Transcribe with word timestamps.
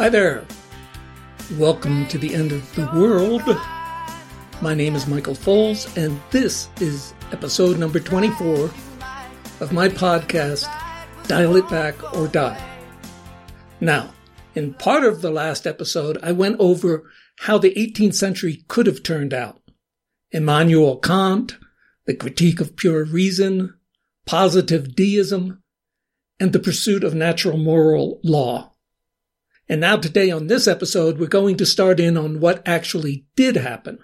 Hi 0.00 0.08
there. 0.08 0.46
Welcome 1.58 2.08
to 2.08 2.16
the 2.16 2.34
end 2.34 2.52
of 2.52 2.74
the 2.74 2.86
world. 2.98 3.42
My 4.62 4.72
name 4.72 4.94
is 4.94 5.06
Michael 5.06 5.34
Foles, 5.34 5.94
and 5.94 6.18
this 6.30 6.70
is 6.80 7.12
episode 7.32 7.78
number 7.78 8.00
24 8.00 8.70
of 9.60 9.72
my 9.74 9.90
podcast, 9.90 10.64
Dial 11.28 11.54
It 11.54 11.68
Back 11.68 12.16
or 12.16 12.28
Die. 12.28 12.80
Now, 13.82 14.14
in 14.54 14.72
part 14.72 15.04
of 15.04 15.20
the 15.20 15.30
last 15.30 15.66
episode, 15.66 16.16
I 16.22 16.32
went 16.32 16.58
over 16.58 17.04
how 17.40 17.58
the 17.58 17.74
18th 17.74 18.14
century 18.14 18.64
could 18.68 18.86
have 18.86 19.02
turned 19.02 19.34
out. 19.34 19.60
Immanuel 20.32 20.96
Kant, 20.96 21.58
the 22.06 22.14
critique 22.14 22.62
of 22.62 22.74
pure 22.74 23.04
reason, 23.04 23.74
positive 24.24 24.96
deism, 24.96 25.62
and 26.40 26.54
the 26.54 26.58
pursuit 26.58 27.04
of 27.04 27.12
natural 27.12 27.58
moral 27.58 28.18
law. 28.24 28.69
And 29.70 29.80
now 29.80 29.96
today 29.96 30.32
on 30.32 30.48
this 30.48 30.66
episode, 30.66 31.20
we're 31.20 31.28
going 31.28 31.56
to 31.58 31.64
start 31.64 32.00
in 32.00 32.16
on 32.16 32.40
what 32.40 32.60
actually 32.66 33.26
did 33.36 33.54
happen. 33.54 34.00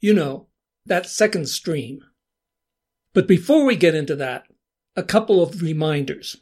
You 0.00 0.12
know, 0.12 0.48
that 0.84 1.06
second 1.06 1.48
stream. 1.48 2.00
But 3.14 3.26
before 3.26 3.64
we 3.64 3.74
get 3.74 3.94
into 3.94 4.14
that, 4.16 4.44
a 4.96 5.02
couple 5.02 5.42
of 5.42 5.62
reminders. 5.62 6.36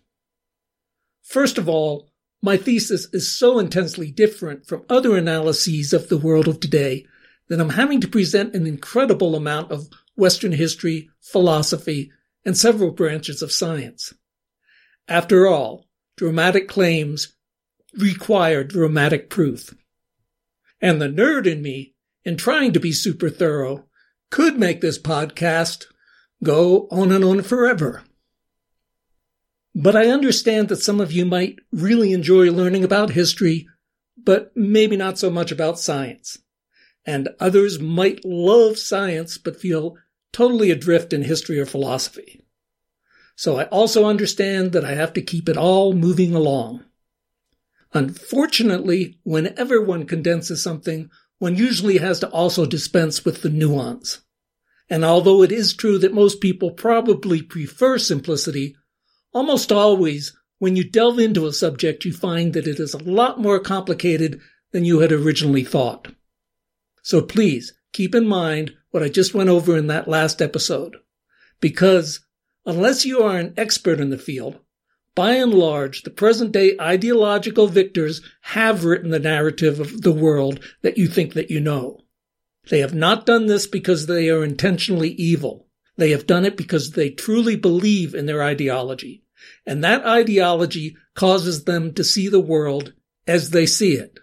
First 1.23 1.59
of 1.59 1.69
all, 1.69 2.11
my 2.43 2.57
thesis 2.57 3.07
is 3.13 3.39
so 3.39 3.61
intensely 3.61 4.11
different 4.11 4.67
from 4.67 4.85
other 4.89 5.17
analyses 5.17 5.93
of 5.93 6.09
the 6.09 6.19
world 6.19 6.49
of 6.49 6.59
today 6.59 7.07
that 7.49 7.61
I'm 7.61 7.69
having 7.69 8.01
to 8.01 8.09
present 8.09 8.57
an 8.57 8.67
incredible 8.67 9.37
amount 9.37 9.71
of 9.71 9.89
Western 10.17 10.51
history, 10.51 11.09
philosophy, 11.21 12.11
and 12.45 12.59
several 12.59 12.91
branches 12.91 13.43
of 13.43 13.53
science. 13.53 14.13
After 15.07 15.47
all, 15.47 15.87
dramatic 16.17 16.67
claims 16.67 17.37
require 17.95 18.65
dramatic 18.65 19.29
proof. 19.31 19.75
And 20.81 21.01
the 21.01 21.09
nerd 21.09 21.47
in 21.47 21.63
me, 21.63 21.95
in 22.25 22.37
trying 22.37 22.73
to 22.73 22.81
be 22.81 22.93
super 22.93 23.31
thorough, 23.31 23.87
could 24.31 24.59
make 24.59 24.81
this 24.81 24.99
podcast 24.99 25.87
go 26.43 26.89
on 26.91 27.13
and 27.13 27.25
on 27.25 27.43
forever. 27.43 28.03
But 29.75 29.97
I 29.97 30.09
understand 30.09 30.69
that 30.69 30.83
some 30.83 31.01
of 31.01 31.13
you 31.13 31.25
might 31.25 31.59
really 31.71 32.13
enjoy 32.13 32.51
learning 32.51 32.85
about 32.85 33.11
history, 33.11 33.67
but 34.23 34.53
maybe 34.55 34.97
not 34.97 35.19
so 35.19 35.31
much 35.31 35.51
about 35.51 35.79
science. 35.79 36.39
And 37.07 37.31
others 37.41 37.81
might 37.81 38.25
love 38.25 38.79
science, 38.79 39.39
but 39.39 39.61
feel 39.61 39.97
totally 40.33 40.71
adrift 40.71 41.13
in 41.13 41.23
history 41.23 41.59
or 41.59 41.67
philosophy. 41.67 42.45
So 43.35 43.59
I 43.59 43.65
also 43.65 44.05
understand 44.05 44.73
that 44.73 44.85
I 44.85 44.95
have 44.95 45.13
to 45.15 45.23
keep 45.23 45.49
it 45.49 45.57
all 45.57 45.95
moving 45.95 46.35
along. 46.35 46.85
Unfortunately, 47.95 49.19
whenever 49.23 49.83
one 49.83 50.07
condenses 50.07 50.63
something, 50.63 51.11
one 51.39 51.57
usually 51.57 51.99
has 51.99 52.21
to 52.21 52.29
also 52.31 52.65
dispense 52.65 53.25
with 53.25 53.43
the 53.43 53.51
nuance. 53.51 54.23
And 54.89 55.05
although 55.05 55.43
it 55.43 55.53
is 55.53 55.75
true 55.75 55.99
that 55.99 56.15
most 56.15 56.41
people 56.41 56.71
probably 56.71 57.43
prefer 57.43 57.99
simplicity, 57.99 58.77
almost 59.33 59.73
always 59.73 60.37
when 60.59 60.77
you 60.77 60.85
delve 60.85 61.19
into 61.19 61.47
a 61.47 61.53
subject, 61.53 62.05
you 62.05 62.13
find 62.13 62.53
that 62.53 62.69
it 62.69 62.79
is 62.79 62.95
a 62.95 63.03
lot 63.03 63.41
more 63.41 63.59
complicated 63.59 64.41
than 64.71 64.85
you 64.85 65.01
had 65.01 65.11
originally 65.11 65.65
thought. 65.65 66.09
So 67.03 67.21
please 67.21 67.73
keep 67.93 68.15
in 68.15 68.27
mind 68.27 68.73
what 68.91 69.03
I 69.03 69.09
just 69.09 69.35
went 69.35 69.49
over 69.49 69.77
in 69.77 69.89
that 69.89 70.07
last 70.07 70.41
episode. 70.41 70.97
Because 71.61 72.21
unless 72.65 73.05
you 73.05 73.23
are 73.23 73.39
an 73.39 73.55
expert 73.57 73.99
in 73.99 74.11
the 74.11 74.19
field, 74.19 74.61
by 75.15 75.35
and 75.35 75.53
large, 75.53 76.03
the 76.03 76.11
present 76.11 76.53
day 76.53 76.75
ideological 76.81 77.67
victors 77.67 78.23
have 78.43 78.85
written 78.85 79.11
the 79.11 79.19
narrative 79.19 79.79
of 79.79 80.03
the 80.03 80.13
world 80.13 80.61
that 80.83 80.97
you 80.97 81.07
think 81.07 81.35
that 81.35 81.51
you 81.51 81.61
know. 81.61 82.01
They 82.71 82.79
have 82.79 82.95
not 82.95 83.27
done 83.27 83.47
this 83.47 83.67
because 83.67 84.07
they 84.07 84.31
are 84.31 84.45
intentionally 84.45 85.11
evil. 85.11 85.67
They 85.97 86.11
have 86.11 86.27
done 86.27 86.45
it 86.45 86.57
because 86.57 86.93
they 86.93 87.11
truly 87.11 87.57
believe 87.57 88.15
in 88.15 88.27
their 88.27 88.43
ideology. 88.43 89.25
And 89.67 89.83
that 89.85 90.07
ideology 90.07 90.97
causes 91.15 91.65
them 91.65 91.93
to 91.95 92.05
see 92.05 92.29
the 92.29 92.41
world 92.41 92.95
as 93.27 93.51
they 93.51 93.67
see 93.67 93.95
it. 93.95 94.19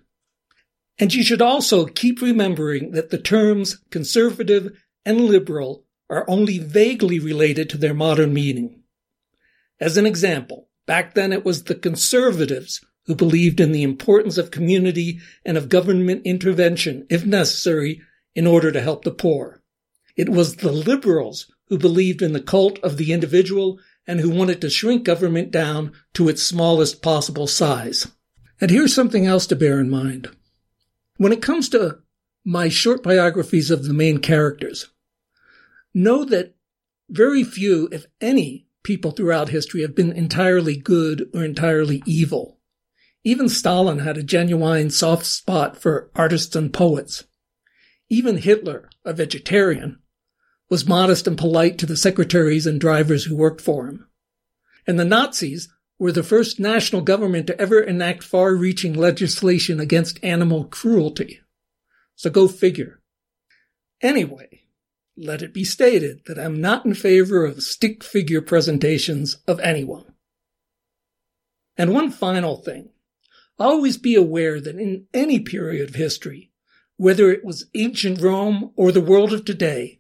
And 0.98 1.14
you 1.14 1.24
should 1.24 1.42
also 1.42 1.86
keep 1.86 2.22
remembering 2.22 2.92
that 2.92 3.10
the 3.10 3.18
terms 3.18 3.82
conservative 3.90 4.78
and 5.06 5.22
liberal 5.22 5.86
are 6.10 6.26
only 6.28 6.58
vaguely 6.58 7.20
related 7.20 7.70
to 7.70 7.78
their 7.78 7.94
modern 7.94 8.34
meaning. 8.34 8.82
As 9.80 9.96
an 9.96 10.06
example, 10.06 10.69
Back 10.90 11.14
then 11.14 11.32
it 11.32 11.46
was 11.46 11.66
the 11.66 11.76
conservatives 11.76 12.84
who 13.06 13.14
believed 13.14 13.60
in 13.60 13.74
the 13.74 13.84
importance 13.84 14.40
of 14.40 14.50
community 14.50 15.20
and 15.46 15.56
of 15.56 15.70
government 15.70 16.24
intervention, 16.26 17.06
if 17.12 17.24
necessary, 17.24 18.02
in 18.34 18.48
order 18.48 18.72
to 18.72 18.82
help 18.82 19.04
the 19.04 19.12
poor. 19.12 19.62
It 20.16 20.30
was 20.30 20.56
the 20.56 20.72
liberals 20.72 21.46
who 21.68 21.78
believed 21.78 22.24
in 22.24 22.34
the 22.34 22.42
cult 22.42 22.80
of 22.80 22.98
the 22.98 23.14
individual 23.14 23.78
and 24.08 24.20
who 24.20 24.32
wanted 24.32 24.62
to 24.62 24.70
shrink 24.72 25.04
government 25.04 25.52
down 25.52 25.92
to 26.16 26.28
its 26.28 26.42
smallest 26.42 27.04
possible 27.04 27.46
size. 27.46 28.08
And 28.60 28.72
here's 28.72 28.96
something 28.96 29.28
else 29.28 29.46
to 29.46 29.56
bear 29.56 29.80
in 29.80 29.92
mind. 29.92 30.32
When 31.18 31.32
it 31.32 31.44
comes 31.44 31.70
to 31.70 32.00
my 32.44 32.68
short 32.68 33.04
biographies 33.04 33.70
of 33.70 33.84
the 33.84 33.94
main 33.94 34.18
characters, 34.18 34.88
know 35.94 36.26
that 36.26 36.56
very 37.12 37.44
few, 37.44 37.90
if 37.92 38.08
any, 38.20 38.66
people 38.90 39.12
throughout 39.12 39.50
history 39.50 39.84
have 39.84 39.94
been 39.94 40.12
entirely 40.12 40.76
good 40.76 41.30
or 41.32 41.44
entirely 41.44 42.02
evil. 42.08 42.58
Even 43.24 43.48
Stalin 43.48 44.00
had 44.00 44.18
a 44.18 44.24
genuine 44.24 44.90
soft 44.90 45.28
spot 45.28 45.78
for 45.78 46.10
artists 46.16 46.56
and 46.56 46.74
poets. 46.74 47.26
Even 48.10 48.38
Hitler, 48.38 48.90
a 49.06 49.14
vegetarian, 49.14 50.00
was 50.72 50.88
modest 50.88 51.28
and 51.28 51.38
polite 51.38 51.78
to 51.78 51.86
the 51.86 51.96
secretaries 51.96 52.66
and 52.66 52.82
drivers 52.82 53.26
who 53.26 53.36
worked 53.36 53.62
for 53.62 53.86
him. 53.86 54.08
And 54.88 55.00
the 55.00 55.06
Nazis 55.06 55.70
were 56.00 56.12
the 56.12 56.24
first 56.24 56.60
national 56.60 57.04
government 57.04 57.46
to 57.46 57.62
ever 57.62 57.80
enact 57.80 58.24
far-reaching 58.24 58.94
legislation 58.94 59.80
against 59.80 60.18
animal 60.24 60.64
cruelty. 60.64 61.42
So 62.16 62.32
go 62.32 62.48
figure. 62.48 63.04
Anyway, 64.02 64.64
let 65.20 65.42
it 65.42 65.54
be 65.54 65.64
stated 65.64 66.22
that 66.26 66.40
I'm 66.40 66.62
not 66.62 66.86
in 66.86 66.94
favor 66.94 67.46
of 67.46 67.62
stick 67.62 68.04
figure 68.04 68.42
presentations 68.42 69.38
of 69.48 69.60
anyone. 69.60 70.06
And 71.78 71.94
one 71.94 72.12
final 72.12 72.58
thing. 72.58 72.90
Always 73.58 73.98
be 73.98 74.16
aware 74.16 74.62
that 74.62 74.76
in 74.76 75.08
any 75.14 75.40
period 75.40 75.90
of 75.90 75.96
history, 75.96 76.52
whether 76.96 77.30
it 77.32 77.44
was 77.44 77.70
ancient 77.76 78.22
Rome 78.22 78.72
or 78.76 78.92
the 78.92 79.02
world 79.02 79.34
of 79.34 79.44
today, 79.44 80.00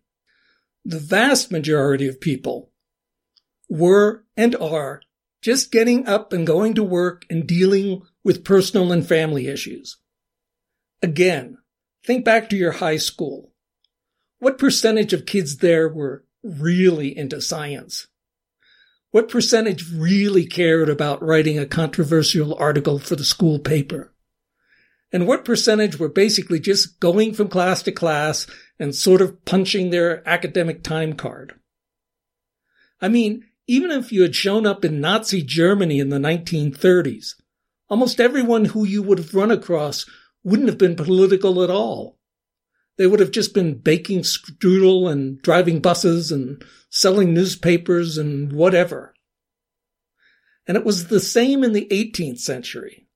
the 0.86 1.00
vast 1.00 1.52
majority 1.52 2.08
of 2.08 2.22
people 2.22 2.72
were 3.70 4.24
and 4.38 4.56
are 4.56 5.02
just 5.42 5.72
getting 5.72 6.08
up 6.08 6.34
and 6.34 6.48
going 6.48 6.74
to 6.76 6.84
work 6.84 7.26
and 7.30 7.46
dealing 7.48 8.02
with 8.24 8.44
personal 8.44 8.92
and 8.92 9.08
family 9.08 9.48
issues. 9.48 9.98
Again, 11.02 11.58
think 12.06 12.26
back 12.26 12.50
to 12.50 12.58
your 12.58 12.74
high 12.74 12.98
school 12.98 13.49
what 14.40 14.58
percentage 14.58 15.14
of 15.14 15.26
kids 15.26 15.58
there 15.58 15.88
were 15.88 16.24
really 16.44 17.16
into 17.16 17.42
science? 17.42 18.08
What 19.12 19.30
percentage 19.30 19.92
really 19.92 20.46
cared 20.46 20.90
about 20.90 21.24
writing 21.24 21.58
a 21.58 21.66
controversial 21.66 22.56
article 22.56 23.00
for 23.00 23.16
the 23.16 23.24
school 23.24 23.60
paper? 23.60 24.14
And 25.12 25.26
what 25.26 25.44
percentage 25.44 25.98
were 25.98 26.10
basically 26.10 26.60
just 26.60 27.00
going 27.00 27.34
from 27.34 27.48
class 27.48 27.82
to 27.84 27.92
class 27.92 28.46
and 28.78 28.94
sort 28.94 29.22
of 29.22 29.44
punching 29.46 29.90
their 29.90 30.28
academic 30.30 30.84
time 30.84 31.14
card? 31.14 31.56
I 33.02 33.08
mean, 33.08 33.46
even 33.66 33.90
if 33.90 34.12
you 34.12 34.22
had 34.22 34.36
shown 34.36 34.68
up 34.68 34.86
in 34.86 35.02
Nazi 35.02 35.42
Germany 35.42 36.00
in 36.00 36.10
the 36.10 36.20
1930s, 36.20 37.34
almost 37.90 38.20
everyone 38.20 38.66
who 38.66 38.86
you 38.86 39.02
would 39.02 39.18
have 39.18 39.34
run 39.34 39.52
across 39.52 40.06
wouldn't 40.44 40.70
have 40.70 40.78
been 40.78 40.96
political 40.96 41.64
at 41.64 41.72
all. 41.72 42.19
They 43.00 43.08
would 43.08 43.22
have 43.22 43.32
just 43.32 43.54
been 43.54 43.76
baking 43.76 44.24
strudel 44.24 45.10
and 45.10 45.42
driving 45.42 45.80
buses 45.80 46.34
and 46.34 46.62
selling 46.90 47.34
newspapers 47.34 48.18
and 48.18 48.52
whatever. 48.52 49.14
And 50.68 50.76
it 50.76 50.84
was 50.84 51.08
the 51.08 51.22
same 51.22 51.64
in 51.64 51.72
the 51.72 51.88
18th 51.90 52.40
century. 52.40 53.08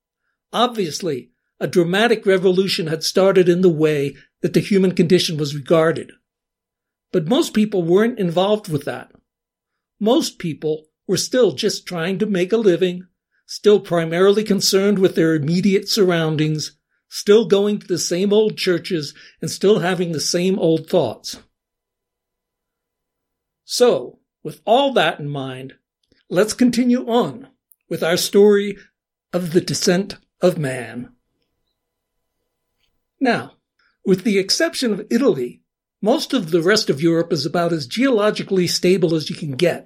Obviously, 0.54 1.32
a 1.60 1.68
dramatic 1.68 2.26
revolution 2.26 2.88
had 2.88 3.04
started 3.04 3.50
in 3.50 3.60
the 3.60 3.68
way 3.68 4.16
that 4.42 4.54
the 4.54 4.62
human 4.62 4.96
condition 4.96 5.36
was 5.36 5.54
regarded. 5.54 6.14
But 7.12 7.28
most 7.28 7.54
people 7.54 7.84
weren't 7.84 8.20
involved 8.20 8.70
with 8.70 8.86
that. 8.86 9.12
Most 10.00 10.40
people 10.40 10.86
were 11.08 11.18
still 11.18 11.52
just 11.52 11.86
trying 11.86 12.20
to 12.20 12.26
make 12.26 12.54
a 12.54 12.58
living, 12.58 13.08
still 13.46 13.82
primarily 13.82 14.46
concerned 14.46 14.98
with 14.98 15.16
their 15.16 15.36
immediate 15.36 15.90
surroundings, 15.90 16.78
still 17.14 17.46
going 17.46 17.78
to 17.78 17.86
the 17.86 18.00
same 18.00 18.34
old 18.34 18.58
churches 18.58 19.14
and 19.40 19.52
still 19.52 19.82
having 19.82 20.12
the 20.12 20.20
same 20.20 20.58
old 20.58 20.90
thoughts. 20.90 21.38
So, 23.66 24.18
with 24.42 24.62
all 24.66 24.94
that 24.94 25.20
in 25.20 25.30
mind, 25.30 25.76
let's 26.28 26.56
continue 26.56 27.06
on 27.08 27.50
with 27.88 28.02
our 28.02 28.18
story 28.18 28.80
of 29.32 29.54
the 29.54 29.62
descent 29.62 30.18
of 30.42 30.58
man. 30.58 31.12
Now, 33.20 33.58
with 34.04 34.24
the 34.24 34.40
exception 34.40 34.92
of 34.92 35.06
Italy, 35.12 35.62
most 36.02 36.34
of 36.34 36.50
the 36.50 36.64
rest 36.64 36.90
of 36.90 37.00
Europe 37.00 37.32
is 37.32 37.46
about 37.46 37.72
as 37.72 37.86
geologically 37.86 38.66
stable 38.66 39.14
as 39.14 39.30
you 39.30 39.36
can 39.36 39.52
get. 39.52 39.86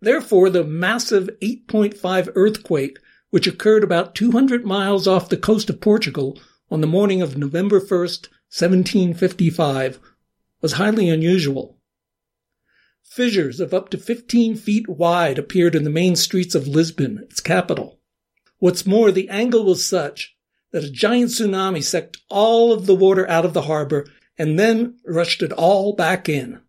Therefore, 0.00 0.48
the 0.48 0.62
massive 0.62 1.28
8.5 1.42 2.30
earthquake, 2.36 3.00
which 3.30 3.46
occurred 3.46 3.84
about 3.84 4.14
200 4.14 4.64
miles 4.64 5.06
off 5.06 5.28
the 5.28 5.36
coast 5.36 5.68
of 5.68 5.80
Portugal 5.80 6.38
on 6.70 6.80
the 6.80 6.86
morning 6.86 7.22
of 7.22 7.36
November 7.36 7.80
1st, 7.80 8.28
1755, 8.50 9.98
was 10.60 10.72
highly 10.72 11.08
unusual. 11.08 11.78
Fissures 13.02 13.60
of 13.60 13.72
up 13.72 13.88
to 13.90 13.98
15 13.98 14.56
feet 14.56 14.88
wide 14.88 15.38
appeared 15.38 15.74
in 15.74 15.84
the 15.84 15.90
main 15.90 16.16
streets 16.16 16.54
of 16.54 16.66
Lisbon, 16.68 17.18
its 17.22 17.40
capital. 17.40 18.00
What's 18.58 18.86
more, 18.86 19.12
the 19.12 19.28
angle 19.28 19.64
was 19.64 19.86
such 19.86 20.36
that 20.72 20.84
a 20.84 20.90
giant 20.90 21.30
tsunami 21.30 21.82
sucked 21.82 22.18
all 22.28 22.72
of 22.72 22.86
the 22.86 22.94
water 22.94 23.28
out 23.28 23.44
of 23.44 23.54
the 23.54 23.62
harbor 23.62 24.06
and 24.36 24.58
then 24.58 24.98
rushed 25.06 25.42
it 25.42 25.52
all 25.52 25.94
back 25.94 26.28
in. 26.28 26.60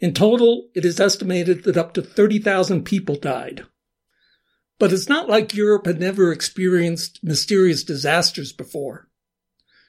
In 0.00 0.12
total, 0.14 0.68
it 0.74 0.84
is 0.84 1.00
estimated 1.00 1.64
that 1.64 1.76
up 1.76 1.94
to 1.94 2.02
30,000 2.02 2.84
people 2.84 3.16
died. 3.16 3.64
But 4.78 4.92
it's 4.92 5.08
not 5.08 5.28
like 5.28 5.54
Europe 5.54 5.86
had 5.86 6.00
never 6.00 6.32
experienced 6.32 7.20
mysterious 7.22 7.84
disasters 7.84 8.52
before. 8.52 9.08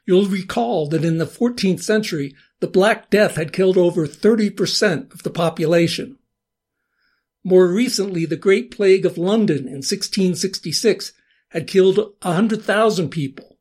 You'll 0.05 0.27
recall 0.27 0.87
that 0.89 1.03
in 1.03 1.17
the 1.17 1.25
14th 1.25 1.81
century, 1.81 2.35
the 2.59 2.67
Black 2.67 3.09
Death 3.09 3.35
had 3.35 3.51
killed 3.51 3.77
over 3.77 4.07
30% 4.07 5.13
of 5.13 5.23
the 5.23 5.31
population. 5.31 6.17
More 7.43 7.67
recently, 7.67 8.25
the 8.25 8.37
Great 8.37 8.71
Plague 8.71 9.05
of 9.05 9.17
London 9.17 9.67
in 9.67 9.81
1666 9.81 11.13
had 11.49 11.67
killed 11.67 11.97
100,000 12.21 13.09
people. 13.09 13.57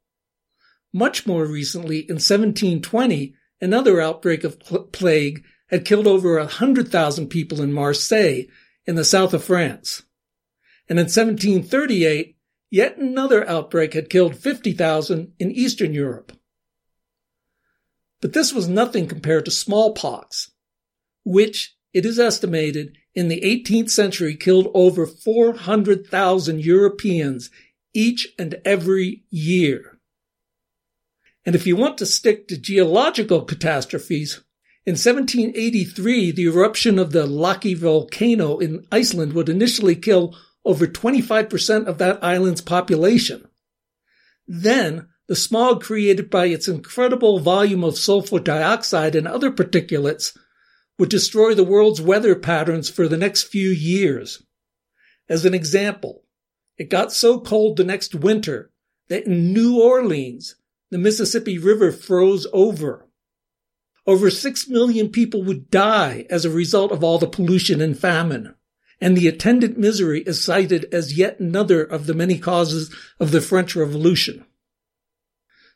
Much 0.92 1.26
more 1.26 1.46
recently, 1.46 1.98
in 1.98 2.16
1720, 2.16 3.34
another 3.60 4.00
outbreak 4.00 4.44
of 4.44 4.60
pl- 4.60 4.84
plague 4.84 5.44
had 5.68 5.84
killed 5.84 6.06
over 6.06 6.38
100,000 6.38 7.28
people 7.28 7.60
in 7.60 7.72
Marseille 7.72 8.42
in 8.86 8.94
the 8.94 9.04
south 9.04 9.34
of 9.34 9.44
France. 9.44 10.02
And 10.88 10.98
in 10.98 11.04
1738, 11.04 12.36
yet 12.70 12.96
another 12.98 13.48
outbreak 13.48 13.94
had 13.94 14.10
killed 14.10 14.36
50,000 14.36 15.32
in 15.38 15.50
Eastern 15.50 15.94
Europe. 15.94 16.32
But 18.20 18.32
this 18.32 18.52
was 18.52 18.68
nothing 18.68 19.06
compared 19.06 19.44
to 19.44 19.50
smallpox, 19.50 20.50
which, 21.24 21.76
it 21.92 22.04
is 22.04 22.18
estimated, 22.18 22.96
in 23.14 23.28
the 23.28 23.40
18th 23.40 23.90
century 23.90 24.34
killed 24.34 24.70
over 24.74 25.06
400,000 25.06 26.64
Europeans 26.64 27.50
each 27.94 28.28
and 28.38 28.56
every 28.64 29.24
year. 29.30 29.98
And 31.46 31.54
if 31.54 31.66
you 31.66 31.76
want 31.76 31.98
to 31.98 32.06
stick 32.06 32.48
to 32.48 32.58
geological 32.58 33.42
catastrophes, 33.42 34.42
in 34.86 34.92
1783, 34.92 36.32
the 36.32 36.44
eruption 36.44 36.98
of 36.98 37.12
the 37.12 37.26
Laki 37.26 37.76
volcano 37.76 38.58
in 38.58 38.86
Iceland 38.92 39.32
would 39.32 39.48
initially 39.48 39.96
kill 39.96 40.36
over 40.64 40.86
25% 40.86 41.86
of 41.86 41.98
that 41.98 42.22
island's 42.22 42.60
population. 42.60 43.46
Then, 44.46 45.08
the 45.26 45.36
smog 45.36 45.82
created 45.82 46.28
by 46.28 46.46
its 46.46 46.68
incredible 46.68 47.38
volume 47.38 47.82
of 47.82 47.98
sulfur 47.98 48.38
dioxide 48.38 49.14
and 49.14 49.26
other 49.26 49.50
particulates 49.50 50.36
would 50.98 51.08
destroy 51.08 51.54
the 51.54 51.64
world's 51.64 52.00
weather 52.00 52.34
patterns 52.34 52.88
for 52.88 53.08
the 53.08 53.16
next 53.16 53.44
few 53.44 53.70
years. 53.70 54.42
As 55.28 55.44
an 55.44 55.54
example, 55.54 56.24
it 56.76 56.90
got 56.90 57.12
so 57.12 57.40
cold 57.40 57.76
the 57.76 57.84
next 57.84 58.14
winter 58.14 58.70
that 59.08 59.26
in 59.26 59.52
New 59.52 59.80
Orleans, 59.80 60.56
the 60.90 60.98
Mississippi 60.98 61.58
River 61.58 61.90
froze 61.90 62.46
over. 62.52 63.08
Over 64.06 64.30
six 64.30 64.68
million 64.68 65.08
people 65.08 65.42
would 65.44 65.70
die 65.70 66.26
as 66.28 66.44
a 66.44 66.50
result 66.50 66.92
of 66.92 67.02
all 67.02 67.18
the 67.18 67.26
pollution 67.26 67.80
and 67.80 67.98
famine. 67.98 68.54
And 69.00 69.16
the 69.16 69.28
attendant 69.28 69.78
misery 69.78 70.22
is 70.22 70.42
cited 70.42 70.86
as 70.92 71.18
yet 71.18 71.40
another 71.40 71.82
of 71.82 72.06
the 72.06 72.14
many 72.14 72.38
causes 72.38 72.94
of 73.18 73.30
the 73.30 73.40
French 73.40 73.74
Revolution. 73.76 74.44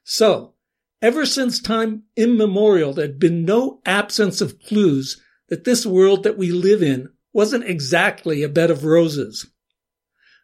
So, 0.04 0.54
ever 1.02 1.26
since 1.26 1.60
time 1.60 2.04
immemorial, 2.16 2.94
there 2.94 3.06
had 3.06 3.18
been 3.18 3.44
no 3.44 3.80
absence 3.84 4.40
of 4.40 4.60
clues 4.60 5.20
that 5.48 5.64
this 5.64 5.84
world 5.84 6.22
that 6.22 6.38
we 6.38 6.50
live 6.50 6.82
in 6.82 7.10
wasn't 7.32 7.64
exactly 7.64 8.42
a 8.42 8.48
bed 8.48 8.70
of 8.70 8.84
roses. 8.84 9.46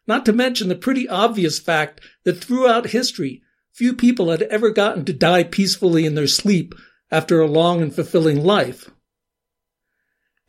Not 0.07 0.25
to 0.25 0.33
mention 0.33 0.67
the 0.67 0.75
pretty 0.75 1.07
obvious 1.09 1.59
fact 1.59 2.01
that 2.23 2.43
throughout 2.43 2.87
history, 2.87 3.41
few 3.71 3.93
people 3.93 4.29
had 4.29 4.43
ever 4.43 4.69
gotten 4.69 5.03
to 5.05 5.13
die 5.13 5.43
peacefully 5.43 6.05
in 6.05 6.15
their 6.15 6.27
sleep 6.27 6.75
after 7.11 7.39
a 7.39 7.47
long 7.47 7.81
and 7.81 7.93
fulfilling 7.93 8.43
life. 8.43 8.89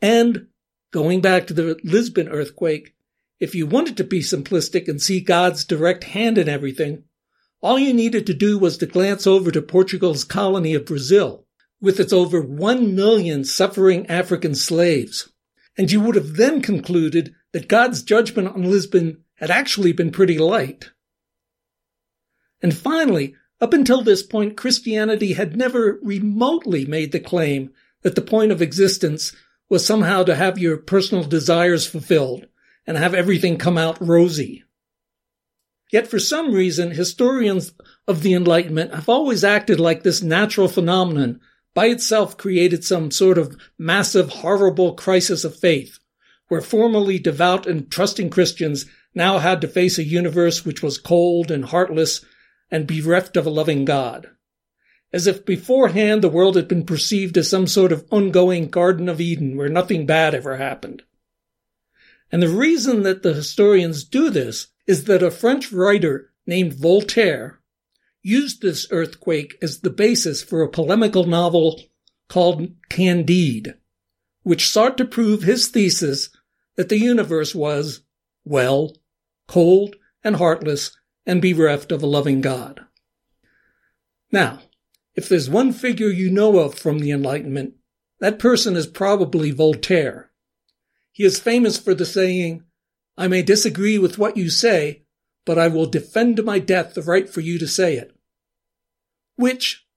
And 0.01 0.47
going 0.91 1.21
back 1.21 1.47
to 1.47 1.53
the 1.53 1.79
Lisbon 1.83 2.27
earthquake, 2.27 2.95
if 3.39 3.53
you 3.53 3.67
wanted 3.67 3.97
to 3.97 4.03
be 4.03 4.19
simplistic 4.19 4.87
and 4.87 5.01
see 5.01 5.19
God's 5.19 5.65
direct 5.65 6.05
hand 6.05 6.37
in 6.37 6.49
everything, 6.49 7.03
all 7.61 7.79
you 7.79 7.93
needed 7.93 8.25
to 8.27 8.33
do 8.33 8.57
was 8.57 8.77
to 8.77 8.85
glance 8.85 9.25
over 9.27 9.51
to 9.51 9.61
Portugal's 9.61 10.23
colony 10.23 10.73
of 10.73 10.85
Brazil, 10.85 11.45
with 11.81 11.99
its 11.99 12.13
over 12.13 12.41
one 12.41 12.95
million 12.95 13.43
suffering 13.43 14.07
African 14.07 14.55
slaves. 14.55 15.31
And 15.77 15.91
you 15.91 16.01
would 16.01 16.15
have 16.15 16.35
then 16.35 16.61
concluded 16.61 17.35
that 17.53 17.67
God's 17.67 18.01
judgment 18.03 18.47
on 18.47 18.63
Lisbon 18.63 19.23
had 19.35 19.51
actually 19.51 19.91
been 19.91 20.11
pretty 20.11 20.37
light. 20.37 20.91
And 22.61 22.75
finally, 22.75 23.35
up 23.61 23.73
until 23.73 24.01
this 24.01 24.23
point, 24.23 24.57
Christianity 24.57 25.33
had 25.33 25.55
never 25.55 25.99
remotely 26.01 26.85
made 26.85 27.11
the 27.11 27.19
claim 27.19 27.71
that 28.01 28.15
the 28.15 28.21
point 28.21 28.51
of 28.51 28.61
existence 28.61 29.35
was 29.69 29.85
somehow 29.85 30.23
to 30.23 30.35
have 30.35 30.57
your 30.57 30.77
personal 30.77 31.23
desires 31.23 31.85
fulfilled 31.85 32.47
and 32.85 32.97
have 32.97 33.13
everything 33.13 33.57
come 33.57 33.77
out 33.77 33.99
rosy. 33.99 34.63
Yet 35.91 36.07
for 36.07 36.19
some 36.19 36.53
reason, 36.53 36.91
historians 36.91 37.73
of 38.07 38.21
the 38.21 38.33
Enlightenment 38.33 38.93
have 38.93 39.09
always 39.09 39.43
acted 39.43 39.79
like 39.79 40.03
this 40.03 40.21
natural 40.21 40.67
phenomenon 40.67 41.39
by 41.73 41.87
itself 41.87 42.37
created 42.37 42.83
some 42.83 43.11
sort 43.11 43.37
of 43.37 43.55
massive, 43.77 44.29
horrible 44.29 44.95
crisis 44.95 45.43
of 45.43 45.55
faith, 45.55 45.99
where 46.47 46.61
formerly 46.61 47.19
devout 47.19 47.67
and 47.67 47.91
trusting 47.91 48.29
Christians 48.29 48.85
now 49.13 49.37
had 49.37 49.61
to 49.61 49.67
face 49.67 49.97
a 49.97 50.03
universe 50.03 50.65
which 50.65 50.81
was 50.81 50.97
cold 50.97 51.51
and 51.51 51.65
heartless 51.65 52.23
and 52.71 52.87
bereft 52.87 53.37
of 53.37 53.45
a 53.45 53.49
loving 53.49 53.85
God. 53.85 54.29
As 55.17 55.25
if 55.25 55.47
beforehand 55.47 56.21
the 56.21 56.29
world 56.29 56.55
had 56.55 56.67
been 56.67 56.85
perceived 56.85 57.39
as 57.39 57.49
some 57.49 57.65
sort 57.65 57.91
of 57.91 58.05
ongoing 58.11 58.69
Garden 58.69 59.09
of 59.09 59.19
Eden 59.19 59.57
where 59.57 59.67
nothing 59.67 60.05
bad 60.05 60.35
ever 60.35 60.57
happened. 60.57 61.01
And 62.31 62.39
the 62.39 62.49
reason 62.49 63.01
that 63.01 63.23
the 63.23 63.33
historians 63.33 64.03
do 64.03 64.29
this 64.29 64.67
is 64.85 65.05
that 65.05 65.23
a 65.23 65.31
French 65.31 65.71
writer 65.71 66.33
named 66.45 66.73
Voltaire 66.73 67.59
used 68.21 68.61
this 68.61 68.85
earthquake 68.91 69.57
as 69.59 69.79
the 69.79 69.89
basis 69.89 70.43
for 70.43 70.61
a 70.61 70.69
polemical 70.69 71.23
novel 71.23 71.81
called 72.29 72.67
Candide, 72.87 73.73
which 74.43 74.69
sought 74.69 74.99
to 74.99 75.05
prove 75.05 75.41
his 75.41 75.69
thesis 75.69 76.29
that 76.75 76.89
the 76.89 76.99
universe 76.99 77.55
was, 77.55 78.01
well, 78.45 78.95
cold 79.47 79.95
and 80.23 80.35
heartless, 80.35 80.95
and 81.25 81.41
bereft 81.41 81.91
of 81.91 82.03
a 82.03 82.05
loving 82.05 82.39
God. 82.39 82.81
Now, 84.31 84.59
if 85.17 85.27
there's 85.27 85.49
one 85.49 85.73
figure 85.73 86.09
you 86.09 86.29
know 86.29 86.59
of 86.59 86.75
from 86.75 86.99
the 86.99 87.09
Enlightenment, 87.09 87.73
that 88.19 88.37
person 88.37 88.75
is 88.75 88.85
probably 88.85 89.49
Voltaire. 89.49 90.29
He 91.11 91.23
is 91.23 91.39
famous 91.39 91.79
for 91.79 91.95
the 91.95 92.05
saying, 92.05 92.63
I 93.17 93.27
may 93.27 93.41
disagree 93.41 93.97
with 93.97 94.19
what 94.19 94.37
you 94.37 94.51
say, 94.51 95.01
but 95.43 95.57
I 95.57 95.69
will 95.69 95.87
defend 95.87 96.37
to 96.37 96.43
my 96.43 96.59
death 96.59 96.93
the 96.93 97.01
right 97.01 97.27
for 97.27 97.41
you 97.41 97.57
to 97.57 97.67
say 97.67 97.95
it. 97.95 98.15
Which 99.35 99.87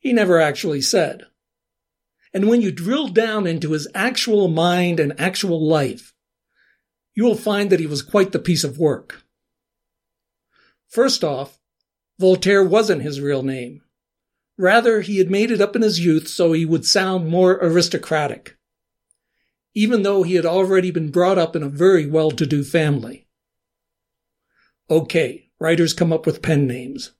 he 0.00 0.12
never 0.12 0.40
actually 0.40 0.80
said. 0.80 1.26
And 2.32 2.48
when 2.48 2.60
you 2.60 2.72
drill 2.72 3.08
down 3.08 3.46
into 3.46 3.70
his 3.70 3.86
actual 3.94 4.48
mind 4.48 4.98
and 4.98 5.18
actual 5.18 5.64
life, 5.64 6.12
you 7.14 7.22
will 7.22 7.36
find 7.36 7.70
that 7.70 7.78
he 7.78 7.86
was 7.86 8.02
quite 8.02 8.32
the 8.32 8.40
piece 8.40 8.64
of 8.64 8.78
work. 8.78 9.22
First 10.88 11.22
off, 11.22 11.60
Voltaire 12.18 12.64
wasn't 12.64 13.02
his 13.02 13.20
real 13.20 13.44
name. 13.44 13.83
Rather, 14.56 15.00
he 15.00 15.18
had 15.18 15.30
made 15.30 15.50
it 15.50 15.60
up 15.60 15.74
in 15.74 15.82
his 15.82 16.04
youth 16.04 16.28
so 16.28 16.52
he 16.52 16.64
would 16.64 16.84
sound 16.84 17.28
more 17.28 17.58
aristocratic, 17.60 18.56
even 19.74 20.02
though 20.02 20.22
he 20.22 20.34
had 20.34 20.46
already 20.46 20.90
been 20.90 21.10
brought 21.10 21.38
up 21.38 21.56
in 21.56 21.62
a 21.62 21.68
very 21.68 22.06
well-to-do 22.06 22.62
family. 22.62 23.26
Okay, 24.88 25.50
writers 25.58 25.92
come 25.92 26.12
up 26.12 26.26
with 26.26 26.42
pen 26.42 26.66
names. 26.66 27.12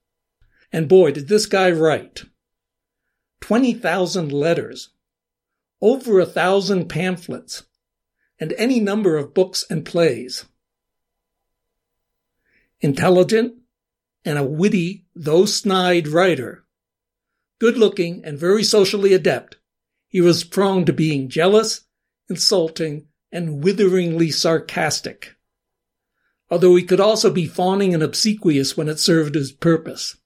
And 0.72 0.88
boy, 0.88 1.12
did 1.12 1.28
this 1.28 1.46
guy 1.46 1.70
write. 1.70 2.24
20,000 3.40 4.32
letters, 4.32 4.90
over 5.80 6.18
a 6.20 6.26
thousand 6.26 6.88
pamphlets, 6.88 7.64
and 8.38 8.52
any 8.54 8.80
number 8.80 9.16
of 9.16 9.34
books 9.34 9.64
and 9.68 9.84
plays. 9.84 10.44
intelligent, 12.80 13.54
and 14.24 14.38
a 14.38 14.44
witty, 14.44 15.06
though 15.14 15.44
snide 15.44 16.06
writer. 16.08 16.63
Good 17.58 17.76
looking 17.78 18.24
and 18.24 18.38
very 18.38 18.64
socially 18.64 19.12
adept, 19.12 19.56
he 20.08 20.20
was 20.20 20.44
prone 20.44 20.84
to 20.84 20.92
being 20.92 21.28
jealous, 21.28 21.82
insulting, 22.28 23.06
and 23.32 23.64
witheringly 23.64 24.30
sarcastic. 24.30 25.34
Although 26.50 26.76
he 26.76 26.84
could 26.84 27.00
also 27.00 27.32
be 27.32 27.46
fawning 27.46 27.94
and 27.94 28.02
obsequious 28.02 28.76
when 28.76 28.88
it 28.88 29.00
served 29.00 29.34
his 29.34 29.52
purpose. 29.52 30.16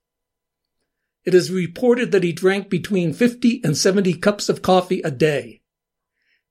It 1.25 1.35
is 1.35 1.51
reported 1.51 2.13
that 2.13 2.23
he 2.23 2.33
drank 2.33 2.71
between 2.71 3.13
50 3.13 3.63
and 3.63 3.77
70 3.77 4.15
cups 4.15 4.49
of 4.49 4.63
coffee 4.63 5.01
a 5.03 5.11
day, 5.11 5.63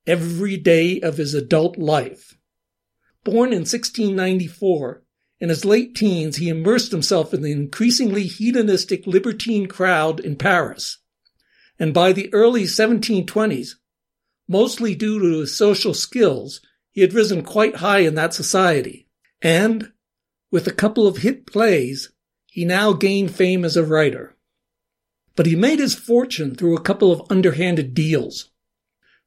every 0.06 0.58
day 0.58 1.00
of 1.02 1.18
his 1.18 1.34
adult 1.34 1.78
life. 1.78 2.38
Born 3.24 3.50
in 3.50 3.66
1694, 3.66 5.04
in 5.40 5.50
his 5.50 5.66
late 5.66 5.96
teens, 5.96 6.38
he 6.38 6.50
immersed 6.50 6.92
himself 6.92 7.34
in 7.34 7.42
the 7.42 7.52
increasingly 7.52 8.24
hedonistic 8.24 9.06
libertine 9.06 9.68
crowd 9.68 10.20
in 10.20 10.36
Paris. 10.36 10.98
And 11.80 11.94
by 11.94 12.12
the 12.12 12.34
early 12.34 12.64
1720s, 12.64 13.76
mostly 14.48 14.96
due 14.96 15.20
to 15.20 15.40
his 15.42 15.56
social 15.56 15.94
skills, 15.94 16.60
he 16.92 17.02
had 17.02 17.14
risen 17.14 17.44
quite 17.44 17.76
high 17.76 18.00
in 18.00 18.16
that 18.16 18.34
society. 18.34 19.08
And, 19.42 19.92
with 20.50 20.66
a 20.66 20.74
couple 20.74 21.06
of 21.06 21.18
hit 21.18 21.46
plays, 21.46 22.12
he 22.48 22.66
now 22.66 22.94
gained 22.94 23.36
fame 23.36 23.64
as 23.64 23.78
a 23.78 23.86
writer. 23.86 24.36
But 25.36 25.46
he 25.46 25.56
made 25.56 25.78
his 25.78 25.94
fortune 25.94 26.56
through 26.56 26.76
a 26.76 26.82
couple 26.82 27.12
of 27.12 27.30
underhanded 27.30 27.94
deals. 27.94 28.50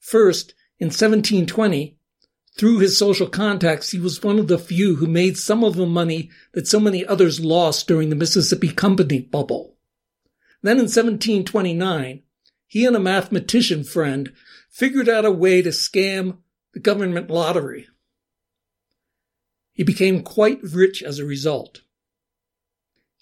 First, 0.00 0.54
in 0.80 0.86
1720, 0.86 1.99
through 2.60 2.80
his 2.80 2.98
social 2.98 3.26
contacts, 3.26 3.90
he 3.90 3.98
was 3.98 4.22
one 4.22 4.38
of 4.38 4.46
the 4.46 4.58
few 4.58 4.96
who 4.96 5.06
made 5.06 5.38
some 5.38 5.64
of 5.64 5.76
the 5.76 5.86
money 5.86 6.28
that 6.52 6.68
so 6.68 6.78
many 6.78 7.06
others 7.06 7.40
lost 7.40 7.88
during 7.88 8.10
the 8.10 8.14
Mississippi 8.14 8.68
Company 8.68 9.18
bubble. 9.18 9.78
Then 10.60 10.76
in 10.76 10.82
1729, 10.82 12.22
he 12.66 12.84
and 12.84 12.94
a 12.94 13.00
mathematician 13.00 13.82
friend 13.82 14.34
figured 14.68 15.08
out 15.08 15.24
a 15.24 15.30
way 15.30 15.62
to 15.62 15.70
scam 15.70 16.36
the 16.74 16.80
government 16.80 17.30
lottery. 17.30 17.86
He 19.72 19.82
became 19.82 20.22
quite 20.22 20.62
rich 20.62 21.02
as 21.02 21.18
a 21.18 21.24
result. 21.24 21.80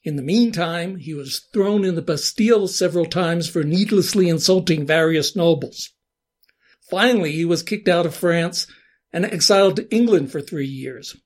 In 0.03 0.17
the 0.17 0.23
meantime, 0.23 0.97
he 0.97 1.15
was 1.15 1.47
thrown 1.53 1.85
in 1.85 1.95
the 1.95 2.03
Bastille 2.03 2.67
several 2.67 3.07
times 3.07 3.49
for 3.49 3.63
needlessly 3.63 4.29
insulting 4.29 4.85
various 4.85 5.37
nobles. 5.37 5.91
Finally, 6.91 7.31
he 7.31 7.45
was 7.45 7.63
kicked 7.63 7.87
out 7.87 8.05
of 8.05 8.17
France 8.17 8.67
and 9.13 9.25
exiled 9.25 9.77
to 9.77 9.95
England 9.95 10.31
for 10.31 10.41
three 10.41 10.67
years. 10.67 11.17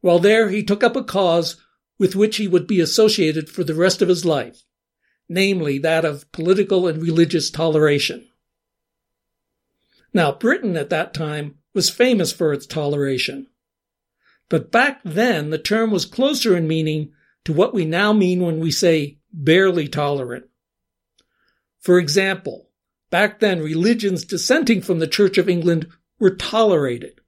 While 0.00 0.18
there, 0.18 0.48
he 0.48 0.62
took 0.62 0.82
up 0.82 0.96
a 0.96 1.04
cause 1.04 1.56
with 1.98 2.16
which 2.16 2.36
he 2.36 2.48
would 2.48 2.66
be 2.66 2.80
associated 2.80 3.48
for 3.48 3.62
the 3.62 3.74
rest 3.74 4.02
of 4.02 4.08
his 4.08 4.24
life, 4.24 4.62
namely 5.28 5.78
that 5.78 6.04
of 6.04 6.30
political 6.32 6.88
and 6.88 7.00
religious 7.00 7.50
toleration. 7.50 8.28
Now, 10.12 10.32
Britain 10.32 10.76
at 10.76 10.90
that 10.90 11.14
time 11.14 11.58
was 11.74 11.88
famous 11.88 12.32
for 12.32 12.52
its 12.52 12.66
toleration. 12.66 13.46
But 14.48 14.70
back 14.70 15.00
then, 15.04 15.50
the 15.50 15.58
term 15.58 15.90
was 15.90 16.04
closer 16.04 16.56
in 16.56 16.68
meaning 16.68 17.12
to 17.44 17.52
what 17.52 17.72
we 17.72 17.84
now 17.84 18.12
mean 18.12 18.42
when 18.42 18.60
we 18.60 18.70
say 18.70 19.18
barely 19.32 19.88
tolerant. 19.88 20.44
For 21.80 21.98
example, 21.98 22.68
back 23.10 23.40
then, 23.40 23.62
religions 23.62 24.24
dissenting 24.24 24.82
from 24.82 24.98
the 24.98 25.06
Church 25.06 25.38
of 25.38 25.48
England 25.48 25.88
were 26.22 26.30
tolerated. 26.30 27.20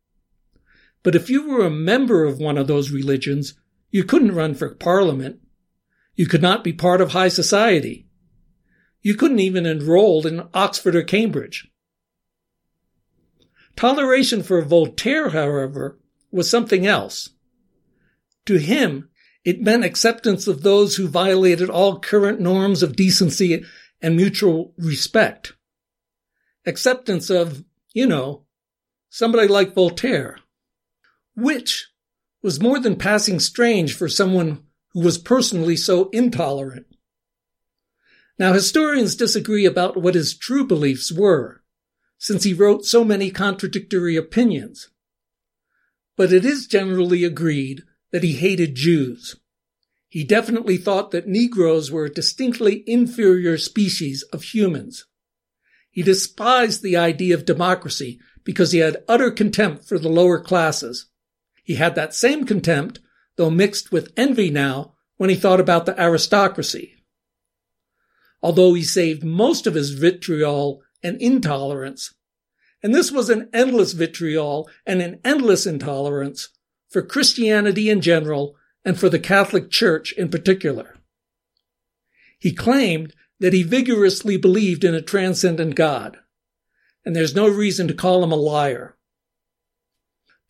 But 1.02 1.16
if 1.16 1.28
you 1.28 1.48
were 1.48 1.66
a 1.66 1.70
member 1.70 2.24
of 2.24 2.38
one 2.38 2.56
of 2.56 2.68
those 2.68 2.92
religions, 2.92 3.54
you 3.90 4.04
couldn't 4.04 4.36
run 4.36 4.54
for 4.54 4.72
parliament. 4.72 5.40
You 6.14 6.28
could 6.28 6.40
not 6.40 6.62
be 6.62 6.72
part 6.72 7.00
of 7.00 7.10
high 7.10 7.26
society. 7.26 8.06
You 9.02 9.16
couldn't 9.16 9.40
even 9.40 9.66
enroll 9.66 10.24
in 10.28 10.48
Oxford 10.54 10.94
or 10.94 11.02
Cambridge. 11.02 11.68
Toleration 13.74 14.44
for 14.44 14.62
Voltaire, 14.62 15.30
however, 15.30 15.98
was 16.30 16.48
something 16.48 16.86
else. 16.86 17.30
To 18.46 18.58
him, 18.58 19.08
it 19.44 19.60
meant 19.60 19.84
acceptance 19.84 20.46
of 20.46 20.62
those 20.62 20.94
who 20.94 21.08
violated 21.08 21.68
all 21.68 21.98
current 21.98 22.40
norms 22.40 22.80
of 22.84 22.94
decency 22.94 23.64
and 24.00 24.14
mutual 24.14 24.72
respect. 24.78 25.54
Acceptance 26.64 27.28
of, 27.28 27.64
you 27.92 28.06
know, 28.06 28.43
somebody 29.14 29.46
like 29.46 29.74
Voltaire, 29.74 30.40
which 31.36 31.86
was 32.42 32.60
more 32.60 32.80
than 32.80 32.96
passing 32.96 33.38
strange 33.38 33.94
for 33.94 34.08
someone 34.08 34.64
who 34.92 34.98
was 34.98 35.18
personally 35.18 35.76
so 35.76 36.08
intolerant. 36.08 36.86
Now, 38.40 38.52
historians 38.52 39.14
disagree 39.14 39.66
about 39.66 39.96
what 39.96 40.16
his 40.16 40.36
true 40.36 40.66
beliefs 40.66 41.12
were, 41.12 41.62
since 42.18 42.42
he 42.42 42.52
wrote 42.52 42.86
so 42.86 43.04
many 43.04 43.30
contradictory 43.30 44.16
opinions. 44.16 44.90
But 46.16 46.32
it 46.32 46.44
is 46.44 46.66
generally 46.66 47.22
agreed 47.22 47.84
that 48.10 48.24
he 48.24 48.32
hated 48.32 48.74
Jews. 48.74 49.36
He 50.08 50.24
definitely 50.24 50.76
thought 50.76 51.12
that 51.12 51.28
Negroes 51.28 51.88
were 51.88 52.06
a 52.06 52.12
distinctly 52.12 52.82
inferior 52.84 53.58
species 53.58 54.24
of 54.32 54.42
humans. 54.42 55.06
He 55.92 56.02
despised 56.02 56.82
the 56.82 56.96
idea 56.96 57.36
of 57.36 57.44
democracy 57.44 58.18
because 58.44 58.72
he 58.72 58.78
had 58.78 59.02
utter 59.08 59.30
contempt 59.30 59.84
for 59.84 59.98
the 59.98 60.08
lower 60.08 60.38
classes. 60.38 61.06
He 61.62 61.76
had 61.76 61.94
that 61.94 62.14
same 62.14 62.44
contempt, 62.44 63.00
though 63.36 63.50
mixed 63.50 63.90
with 63.90 64.12
envy 64.16 64.50
now, 64.50 64.94
when 65.16 65.30
he 65.30 65.36
thought 65.36 65.60
about 65.60 65.86
the 65.86 66.00
aristocracy. 66.00 66.94
Although 68.42 68.74
he 68.74 68.82
saved 68.82 69.24
most 69.24 69.66
of 69.66 69.74
his 69.74 69.90
vitriol 69.90 70.82
and 71.02 71.20
intolerance, 71.20 72.14
and 72.82 72.94
this 72.94 73.10
was 73.10 73.30
an 73.30 73.48
endless 73.54 73.92
vitriol 73.92 74.68
and 74.84 75.00
an 75.00 75.18
endless 75.24 75.66
intolerance 75.66 76.50
for 76.90 77.00
Christianity 77.00 77.88
in 77.88 78.02
general 78.02 78.56
and 78.84 79.00
for 79.00 79.08
the 79.08 79.18
Catholic 79.18 79.70
Church 79.70 80.12
in 80.12 80.28
particular. 80.28 80.98
He 82.38 82.52
claimed 82.52 83.14
that 83.40 83.54
he 83.54 83.62
vigorously 83.62 84.36
believed 84.36 84.84
in 84.84 84.94
a 84.94 85.00
transcendent 85.00 85.76
God 85.76 86.18
and 87.04 87.14
there's 87.14 87.34
no 87.34 87.48
reason 87.48 87.88
to 87.88 87.94
call 87.94 88.22
him 88.22 88.32
a 88.32 88.36
liar. 88.36 88.96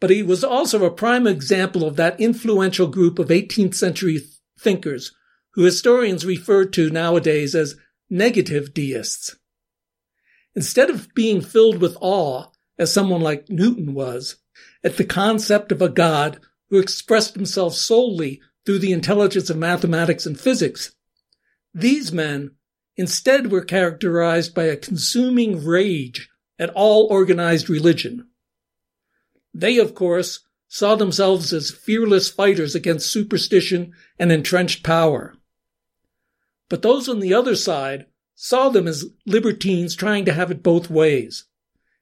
But 0.01 0.11
he 0.11 0.23
was 0.23 0.45
also 0.45 0.85
a 0.85 0.91
prime 0.91 1.27
example 1.27 1.85
of 1.87 1.97
that 1.97 2.21
influential 2.21 2.87
group 2.87 3.19
of 3.19 3.29
18th 3.29 3.75
century 3.75 4.21
thinkers 4.59 5.13
who 5.55 5.63
historians 5.63 6.27
refer 6.27 6.65
to 6.67 6.91
nowadays 6.91 7.55
as 7.55 7.77
negative 8.11 8.75
deists. 8.75 9.37
Instead 10.55 10.91
of 10.91 11.13
being 11.15 11.41
filled 11.41 11.81
with 11.81 11.97
awe, 12.01 12.47
as 12.79 12.93
someone 12.93 13.21
like 13.21 13.49
Newton 13.49 13.95
was, 13.95 14.37
at 14.83 14.97
the 14.97 15.05
concept 15.05 15.73
of 15.73 15.81
a 15.81 15.89
God 15.89 16.41
who 16.71 16.79
expressed 16.79 17.35
himself 17.35 17.75
solely 17.75 18.41
through 18.65 18.79
the 18.81 18.93
intelligence 18.93 19.51
of 19.51 19.57
mathematics 19.57 20.27
and 20.27 20.39
physics, 20.39 20.95
these 21.73 22.13
men 22.13 22.53
instead 22.97 23.51
were 23.51 23.65
characterized 23.65 24.55
by 24.55 24.65
a 24.65 24.77
consuming 24.77 25.65
rage 25.65 26.31
at 26.59 26.71
all 26.71 27.07
organized 27.11 27.69
religion. 27.69 28.29
They, 29.53 29.79
of 29.79 29.95
course, 29.95 30.41
saw 30.69 30.97
themselves 30.97 31.53
as 31.53 31.71
fearless 31.71 32.29
fighters 32.29 32.75
against 32.75 33.11
superstition 33.11 33.93
and 34.19 34.33
entrenched 34.33 34.83
power. 34.83 35.35
But 36.69 36.83
those 36.83 37.09
on 37.09 37.21
the 37.21 37.35
other 37.35 37.55
side 37.55 38.07
saw 38.35 38.69
them 38.69 38.89
as 38.89 39.05
libertines 39.27 39.95
trying 39.95 40.25
to 40.25 40.33
have 40.33 40.51
it 40.51 40.63
both 40.63 40.91
ways, 40.91 41.45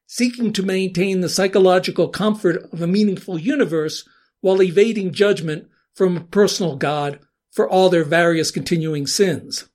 seeking 0.07 0.53
to 0.55 0.63
maintain 0.63 1.21
the 1.21 1.29
psychological 1.29 2.09
comfort 2.09 2.63
of 2.73 2.81
a 2.81 2.87
meaningful 2.87 3.39
universe 3.39 4.09
while 4.41 4.63
evading 4.63 5.13
judgment 5.13 5.69
from 5.95 6.17
a 6.17 6.21
personal 6.21 6.77
God 6.77 7.19
for 7.51 7.69
all 7.69 7.91
their 7.91 8.05
various 8.05 8.51
continuing 8.51 9.07
sins. 9.07 9.69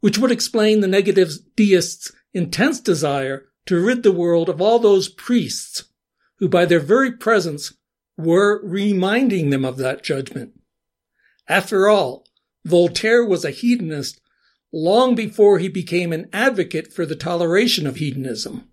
Which 0.00 0.18
would 0.18 0.30
explain 0.30 0.80
the 0.80 0.86
negative 0.86 1.32
deists' 1.56 2.12
intense 2.32 2.80
desire 2.80 3.46
to 3.66 3.84
rid 3.84 4.02
the 4.02 4.12
world 4.12 4.48
of 4.48 4.60
all 4.60 4.78
those 4.78 5.08
priests 5.08 5.84
who, 6.38 6.48
by 6.48 6.64
their 6.64 6.80
very 6.80 7.12
presence, 7.12 7.74
were 8.16 8.60
reminding 8.64 9.50
them 9.50 9.64
of 9.64 9.76
that 9.76 10.02
judgment. 10.02 10.52
After 11.48 11.88
all, 11.88 12.26
Voltaire 12.64 13.24
was 13.24 13.44
a 13.44 13.50
hedonist 13.50 14.20
long 14.72 15.14
before 15.14 15.58
he 15.58 15.68
became 15.68 16.12
an 16.12 16.28
advocate 16.32 16.92
for 16.92 17.06
the 17.06 17.16
toleration 17.16 17.86
of 17.86 17.96
hedonism. 17.96 18.68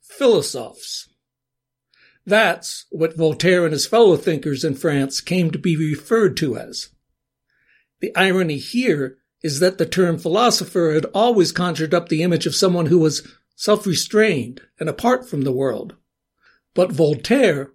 Philosophes. 0.00 1.08
That's 2.24 2.86
what 2.90 3.16
Voltaire 3.16 3.64
and 3.64 3.72
his 3.72 3.86
fellow 3.86 4.16
thinkers 4.16 4.64
in 4.64 4.74
France 4.74 5.20
came 5.20 5.50
to 5.50 5.58
be 5.58 5.76
referred 5.76 6.36
to 6.36 6.56
as. 6.56 6.90
The 8.00 8.14
irony 8.14 8.58
here 8.58 9.18
is 9.42 9.60
that 9.60 9.78
the 9.78 9.86
term 9.86 10.18
philosopher 10.18 10.92
had 10.94 11.04
always 11.06 11.52
conjured 11.52 11.92
up 11.92 12.08
the 12.08 12.22
image 12.22 12.46
of 12.46 12.54
someone 12.54 12.86
who 12.86 12.98
was 12.98 13.26
self-restrained 13.56 14.60
and 14.78 14.88
apart 14.88 15.28
from 15.28 15.42
the 15.42 15.52
world. 15.52 15.96
But 16.74 16.92
Voltaire 16.92 17.72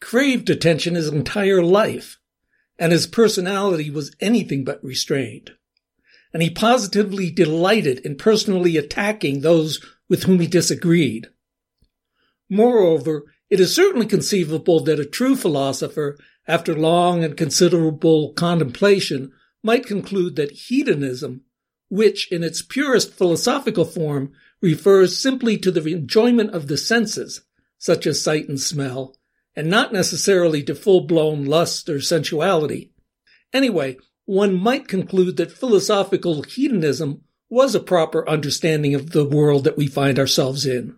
craved 0.00 0.50
attention 0.50 0.94
his 0.94 1.08
entire 1.08 1.62
life, 1.62 2.18
and 2.78 2.92
his 2.92 3.06
personality 3.06 3.90
was 3.90 4.14
anything 4.20 4.64
but 4.64 4.82
restrained. 4.84 5.52
And 6.32 6.42
he 6.42 6.50
positively 6.50 7.30
delighted 7.30 8.00
in 8.00 8.16
personally 8.16 8.76
attacking 8.76 9.40
those 9.40 9.80
with 10.08 10.24
whom 10.24 10.38
he 10.40 10.46
disagreed. 10.46 11.28
Moreover, 12.50 13.24
it 13.48 13.58
is 13.58 13.74
certainly 13.74 14.06
conceivable 14.06 14.80
that 14.80 15.00
a 15.00 15.04
true 15.04 15.34
philosopher, 15.34 16.18
after 16.46 16.74
long 16.74 17.24
and 17.24 17.36
considerable 17.36 18.32
contemplation, 18.34 19.32
might 19.66 19.84
conclude 19.84 20.36
that 20.36 20.52
hedonism, 20.52 21.42
which 21.88 22.30
in 22.30 22.44
its 22.44 22.62
purest 22.62 23.12
philosophical 23.12 23.84
form 23.84 24.32
refers 24.62 25.18
simply 25.18 25.58
to 25.58 25.72
the 25.72 25.92
enjoyment 25.92 26.54
of 26.54 26.68
the 26.68 26.76
senses, 26.76 27.42
such 27.76 28.06
as 28.06 28.22
sight 28.22 28.48
and 28.48 28.60
smell, 28.60 29.16
and 29.56 29.68
not 29.68 29.92
necessarily 29.92 30.62
to 30.62 30.72
full-blown 30.72 31.44
lust 31.44 31.88
or 31.88 32.00
sensuality. 32.00 32.92
Anyway, 33.52 33.96
one 34.24 34.54
might 34.54 34.86
conclude 34.86 35.36
that 35.36 35.50
philosophical 35.50 36.42
hedonism 36.44 37.22
was 37.48 37.74
a 37.74 37.80
proper 37.80 38.28
understanding 38.28 38.94
of 38.94 39.10
the 39.10 39.24
world 39.24 39.64
that 39.64 39.76
we 39.76 39.88
find 39.88 40.16
ourselves 40.16 40.64
in. 40.64 40.96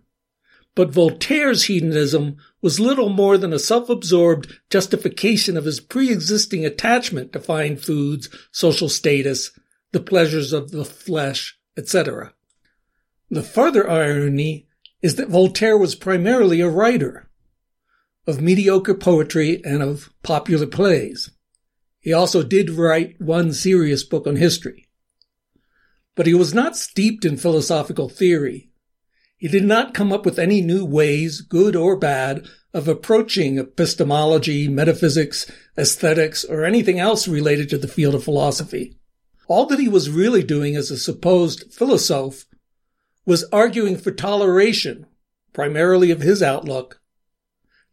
But 0.79 0.93
Voltaire's 0.93 1.65
hedonism 1.65 2.37
was 2.63 2.79
little 2.79 3.09
more 3.09 3.37
than 3.37 3.53
a 3.53 3.59
self-absorbed 3.59 4.61
justification 4.71 5.57
of 5.57 5.65
his 5.65 5.81
pre-existing 5.81 6.65
attachment 6.65 7.33
to 7.33 7.41
fine 7.41 7.77
foods, 7.77 8.29
social 8.53 8.89
status, 8.89 9.51
the 9.91 9.99
pleasures 9.99 10.53
of 10.53 10.71
the 10.71 10.85
flesh, 10.85 11.59
etc. 11.77 12.33
The 13.29 13.43
further 13.43 13.91
irony 13.91 14.69
is 15.03 15.17
that 15.17 15.31
Voltaire 15.31 15.77
was 15.77 15.97
primarily 15.97 16.61
a 16.61 16.69
writer 16.69 17.29
of 18.29 18.41
mediocre 18.41 18.95
poetry 18.95 19.61
and 19.65 19.83
of 19.83 20.11
popular 20.23 20.69
plays. 20.69 21.29
He 21.99 22.13
also 22.13 22.45
did 22.45 22.71
write 22.71 23.21
one 23.21 23.53
serious 23.53 24.05
book 24.05 24.29
on 24.29 24.37
history. 24.37 24.89
But 26.15 26.29
he 26.29 26.35
was 26.35 26.55
not 26.55 26.77
steeped 26.77 27.25
in 27.25 27.37
philosophical 27.37 28.09
theory. 28.09 28.68
He 29.39 29.47
did 29.47 29.65
not 29.65 29.95
come 29.95 30.13
up 30.13 30.27
with 30.27 30.39
any 30.39 30.61
new 30.61 30.85
ways, 30.85 31.41
good 31.41 31.77
or 31.77 31.97
bad, 31.97 32.45
of 32.75 32.89
approaching 32.89 33.57
epistemology, 33.57 34.67
metaphysics, 34.67 35.51
aesthetics, 35.79 36.45
or 36.45 36.65
anything 36.65 36.99
else 36.99 37.29
related 37.29 37.71
to 37.71 37.79
the 37.79 37.89
field 37.89 38.17
of 38.17 38.25
philosophy. 38.25 38.99
All 39.47 39.65
that 39.67 39.79
he 39.79 39.89
was 39.89 40.11
really 40.11 40.43
doing 40.43 40.75
as 40.75 40.91
a 40.91 40.99
supposed 40.99 41.73
philosophe 41.73 42.47
was 43.25 43.45
arguing 43.53 43.97
for 43.97 44.11
toleration, 44.11 45.07
primarily 45.53 46.11
of 46.11 46.21
his 46.21 46.43
outlook, 46.43 47.01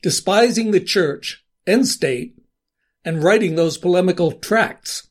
despising 0.01 0.71
the 0.71 0.79
church 0.79 1.45
and 1.67 1.87
state, 1.87 2.37
and 3.05 3.23
writing 3.23 3.55
those 3.55 3.77
polemical 3.77 4.31
tracts. 4.31 5.09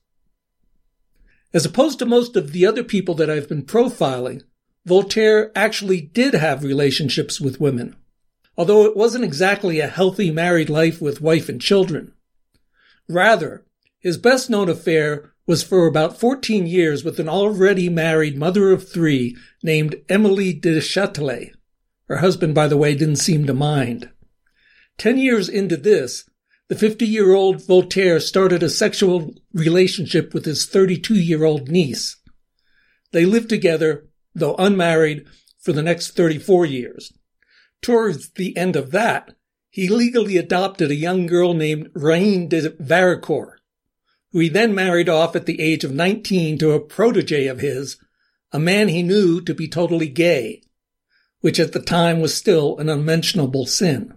As 1.52 1.64
opposed 1.64 2.00
to 2.00 2.06
most 2.06 2.34
of 2.34 2.50
the 2.50 2.66
other 2.66 2.82
people 2.82 3.14
that 3.14 3.30
I've 3.30 3.48
been 3.48 3.64
profiling, 3.64 4.42
Voltaire 4.86 5.50
actually 5.56 6.00
did 6.00 6.34
have 6.34 6.62
relationships 6.62 7.40
with 7.40 7.60
women, 7.60 7.96
although 8.56 8.84
it 8.84 8.96
wasn't 8.96 9.24
exactly 9.24 9.80
a 9.80 9.88
healthy 9.88 10.30
married 10.30 10.68
life 10.68 11.00
with 11.00 11.20
wife 11.20 11.48
and 11.48 11.60
children. 11.60 12.12
Rather, 13.08 13.64
his 13.98 14.18
best 14.18 14.50
known 14.50 14.68
affair 14.68 15.32
was 15.46 15.62
for 15.62 15.86
about 15.86 16.18
14 16.18 16.66
years 16.66 17.04
with 17.04 17.18
an 17.18 17.28
already 17.28 17.88
married 17.88 18.36
mother 18.36 18.70
of 18.70 18.88
three 18.88 19.36
named 19.62 19.96
Emily 20.08 20.52
de 20.52 20.80
Châtelet. 20.80 21.52
Her 22.08 22.18
husband, 22.18 22.54
by 22.54 22.68
the 22.68 22.76
way, 22.76 22.94
didn't 22.94 23.16
seem 23.16 23.46
to 23.46 23.54
mind. 23.54 24.10
Ten 24.98 25.18
years 25.18 25.48
into 25.48 25.76
this, 25.76 26.28
the 26.68 26.74
50 26.74 27.06
year 27.06 27.34
old 27.34 27.66
Voltaire 27.66 28.20
started 28.20 28.62
a 28.62 28.70
sexual 28.70 29.34
relationship 29.52 30.32
with 30.32 30.44
his 30.44 30.66
32 30.66 31.14
year 31.14 31.44
old 31.44 31.68
niece. 31.68 32.16
They 33.12 33.24
lived 33.24 33.48
together, 33.48 34.06
though 34.34 34.54
unmarried, 34.56 35.26
for 35.60 35.72
the 35.72 35.82
next 35.82 36.16
34 36.16 36.66
years. 36.66 37.12
Towards 37.80 38.30
the 38.30 38.56
end 38.56 38.76
of 38.76 38.90
that, 38.90 39.34
he 39.70 39.88
legally 39.88 40.36
adopted 40.36 40.90
a 40.90 40.96
young 40.96 41.26
girl 41.26 41.54
named 41.54 41.90
Reine 41.94 42.48
de 42.48 42.70
Varicourt 42.70 43.58
who 44.34 44.40
he 44.40 44.48
then 44.48 44.74
married 44.74 45.08
off 45.08 45.36
at 45.36 45.46
the 45.46 45.60
age 45.60 45.84
of 45.84 45.92
19 45.92 46.58
to 46.58 46.72
a 46.72 46.80
protege 46.80 47.46
of 47.46 47.60
his, 47.60 47.98
a 48.50 48.58
man 48.58 48.88
he 48.88 49.00
knew 49.00 49.40
to 49.40 49.54
be 49.54 49.68
totally 49.68 50.08
gay, 50.08 50.60
which 51.40 51.60
at 51.60 51.72
the 51.72 51.80
time 51.80 52.20
was 52.20 52.34
still 52.34 52.76
an 52.78 52.88
unmentionable 52.88 53.64
sin. 53.64 54.12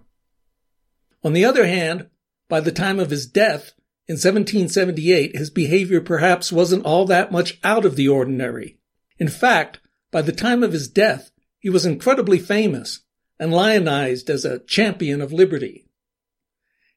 On 1.22 1.34
the 1.34 1.44
other 1.44 1.68
hand, 1.68 2.08
by 2.48 2.58
the 2.58 2.72
time 2.72 2.98
of 2.98 3.10
his 3.10 3.28
death 3.28 3.70
in 4.08 4.14
1778, 4.14 5.36
his 5.36 5.50
behavior 5.50 6.00
perhaps 6.00 6.50
wasn't 6.50 6.84
all 6.84 7.04
that 7.04 7.30
much 7.30 7.60
out 7.62 7.84
of 7.84 7.94
the 7.94 8.08
ordinary. 8.08 8.76
In 9.20 9.28
fact, 9.28 9.78
by 10.10 10.22
the 10.22 10.32
time 10.32 10.62
of 10.62 10.72
his 10.72 10.88
death, 10.88 11.30
he 11.58 11.70
was 11.70 11.84
incredibly 11.84 12.38
famous 12.38 13.00
and 13.38 13.52
lionized 13.52 14.30
as 14.30 14.44
a 14.44 14.60
champion 14.60 15.20
of 15.20 15.32
liberty. 15.32 15.86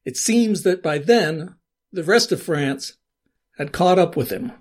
It 0.06 0.18
seems 0.18 0.64
that 0.64 0.82
by 0.82 0.98
then, 0.98 1.56
the 1.92 2.04
rest 2.04 2.32
of 2.32 2.42
France 2.42 2.94
had 3.58 3.72
caught 3.72 4.00
up 4.00 4.16
with 4.16 4.30
him. 4.32 4.54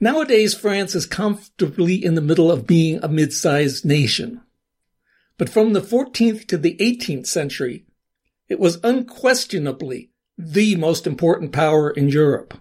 Nowadays, 0.00 0.54
France 0.54 0.94
is 0.94 1.06
comfortably 1.06 2.02
in 2.04 2.14
the 2.14 2.20
middle 2.20 2.50
of 2.50 2.66
being 2.66 2.98
a 3.02 3.08
mid-sized 3.08 3.84
nation. 3.84 4.40
But 5.36 5.48
from 5.48 5.72
the 5.72 5.80
14th 5.80 6.46
to 6.48 6.58
the 6.58 6.76
18th 6.76 7.26
century, 7.26 7.86
it 8.48 8.58
was 8.58 8.80
unquestionably 8.82 10.10
the 10.36 10.76
most 10.76 11.06
important 11.06 11.52
power 11.52 11.90
in 11.90 12.08
Europe. 12.08 12.54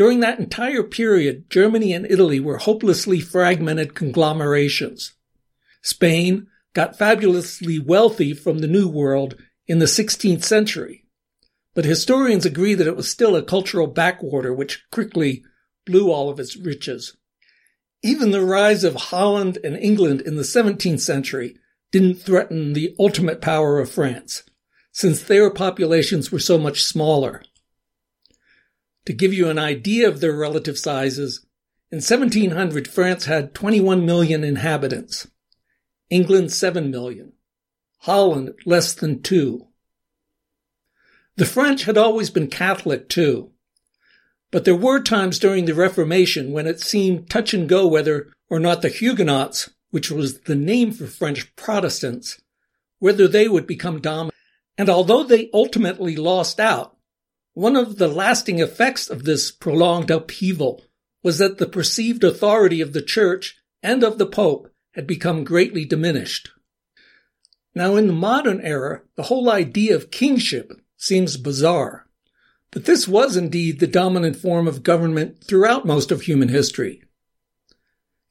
During 0.00 0.20
that 0.20 0.38
entire 0.38 0.82
period, 0.82 1.50
Germany 1.50 1.92
and 1.92 2.06
Italy 2.10 2.40
were 2.40 2.56
hopelessly 2.56 3.20
fragmented 3.20 3.94
conglomerations. 3.94 5.12
Spain 5.82 6.46
got 6.72 6.96
fabulously 6.96 7.78
wealthy 7.78 8.32
from 8.32 8.58
the 8.60 8.66
New 8.66 8.88
World 8.88 9.36
in 9.66 9.78
the 9.78 9.84
16th 9.84 10.42
century 10.42 11.04
but 11.74 11.84
historians 11.84 12.44
agree 12.44 12.74
that 12.74 12.86
it 12.86 12.96
was 12.96 13.08
still 13.08 13.36
a 13.36 13.42
cultural 13.42 13.86
backwater 13.86 14.52
which 14.52 14.84
quickly 14.90 15.44
blew 15.86 16.10
all 16.10 16.28
of 16.28 16.40
its 16.40 16.56
riches. 16.56 17.16
Even 18.02 18.30
the 18.30 18.44
rise 18.44 18.84
of 18.84 18.94
Holland 18.94 19.58
and 19.62 19.76
England 19.76 20.20
in 20.22 20.36
the 20.36 20.42
17th 20.42 21.00
century 21.00 21.56
didn't 21.92 22.16
threaten 22.16 22.72
the 22.72 22.94
ultimate 22.98 23.40
power 23.40 23.78
of 23.78 23.90
France, 23.90 24.42
since 24.92 25.22
their 25.22 25.50
populations 25.50 26.32
were 26.32 26.38
so 26.38 26.58
much 26.58 26.82
smaller. 26.82 27.42
To 29.06 29.12
give 29.12 29.32
you 29.32 29.48
an 29.48 29.58
idea 29.58 30.08
of 30.08 30.20
their 30.20 30.36
relative 30.36 30.78
sizes, 30.78 31.46
in 31.90 31.96
1700 31.96 32.86
France 32.86 33.24
had 33.24 33.54
21 33.54 34.04
million 34.04 34.44
inhabitants, 34.44 35.28
England 36.08 36.52
7 36.52 36.90
million, 36.90 37.32
Holland 37.98 38.54
less 38.64 38.92
than 38.92 39.22
2, 39.22 39.66
the 41.40 41.46
French 41.46 41.84
had 41.84 41.96
always 41.96 42.28
been 42.28 42.48
Catholic 42.48 43.08
too. 43.08 43.50
But 44.50 44.66
there 44.66 44.76
were 44.76 45.00
times 45.00 45.38
during 45.38 45.64
the 45.64 45.74
Reformation 45.74 46.52
when 46.52 46.66
it 46.66 46.80
seemed 46.80 47.30
touch 47.30 47.54
and 47.54 47.66
go 47.66 47.86
whether 47.86 48.30
or 48.50 48.60
not 48.60 48.82
the 48.82 48.90
Huguenots, 48.90 49.70
which 49.90 50.10
was 50.10 50.40
the 50.40 50.54
name 50.54 50.92
for 50.92 51.06
French 51.06 51.56
Protestants, 51.56 52.42
whether 52.98 53.26
they 53.26 53.48
would 53.48 53.66
become 53.66 54.02
dominant. 54.02 54.34
And 54.76 54.90
although 54.90 55.22
they 55.22 55.48
ultimately 55.54 56.14
lost 56.14 56.60
out, 56.60 56.96
one 57.60 57.76
of 57.76 57.98
the 57.98 58.08
lasting 58.08 58.58
effects 58.58 59.10
of 59.10 59.24
this 59.24 59.50
prolonged 59.50 60.10
upheaval 60.10 60.82
was 61.22 61.36
that 61.36 61.58
the 61.58 61.66
perceived 61.66 62.24
authority 62.24 62.80
of 62.80 62.94
the 62.94 63.02
church 63.02 63.58
and 63.82 64.02
of 64.02 64.16
the 64.16 64.24
Pope 64.24 64.72
had 64.92 65.06
become 65.06 65.44
greatly 65.44 65.84
diminished. 65.84 66.48
Now, 67.74 67.96
in 67.96 68.06
the 68.06 68.14
modern 68.14 68.62
era, 68.62 69.02
the 69.14 69.24
whole 69.24 69.50
idea 69.50 69.94
of 69.94 70.10
kingship 70.10 70.72
seems 70.96 71.36
bizarre. 71.36 72.06
But 72.70 72.86
this 72.86 73.06
was 73.06 73.36
indeed 73.36 73.78
the 73.78 73.86
dominant 73.86 74.36
form 74.36 74.66
of 74.66 74.82
government 74.82 75.44
throughout 75.44 75.84
most 75.84 76.10
of 76.10 76.22
human 76.22 76.48
history. 76.48 77.02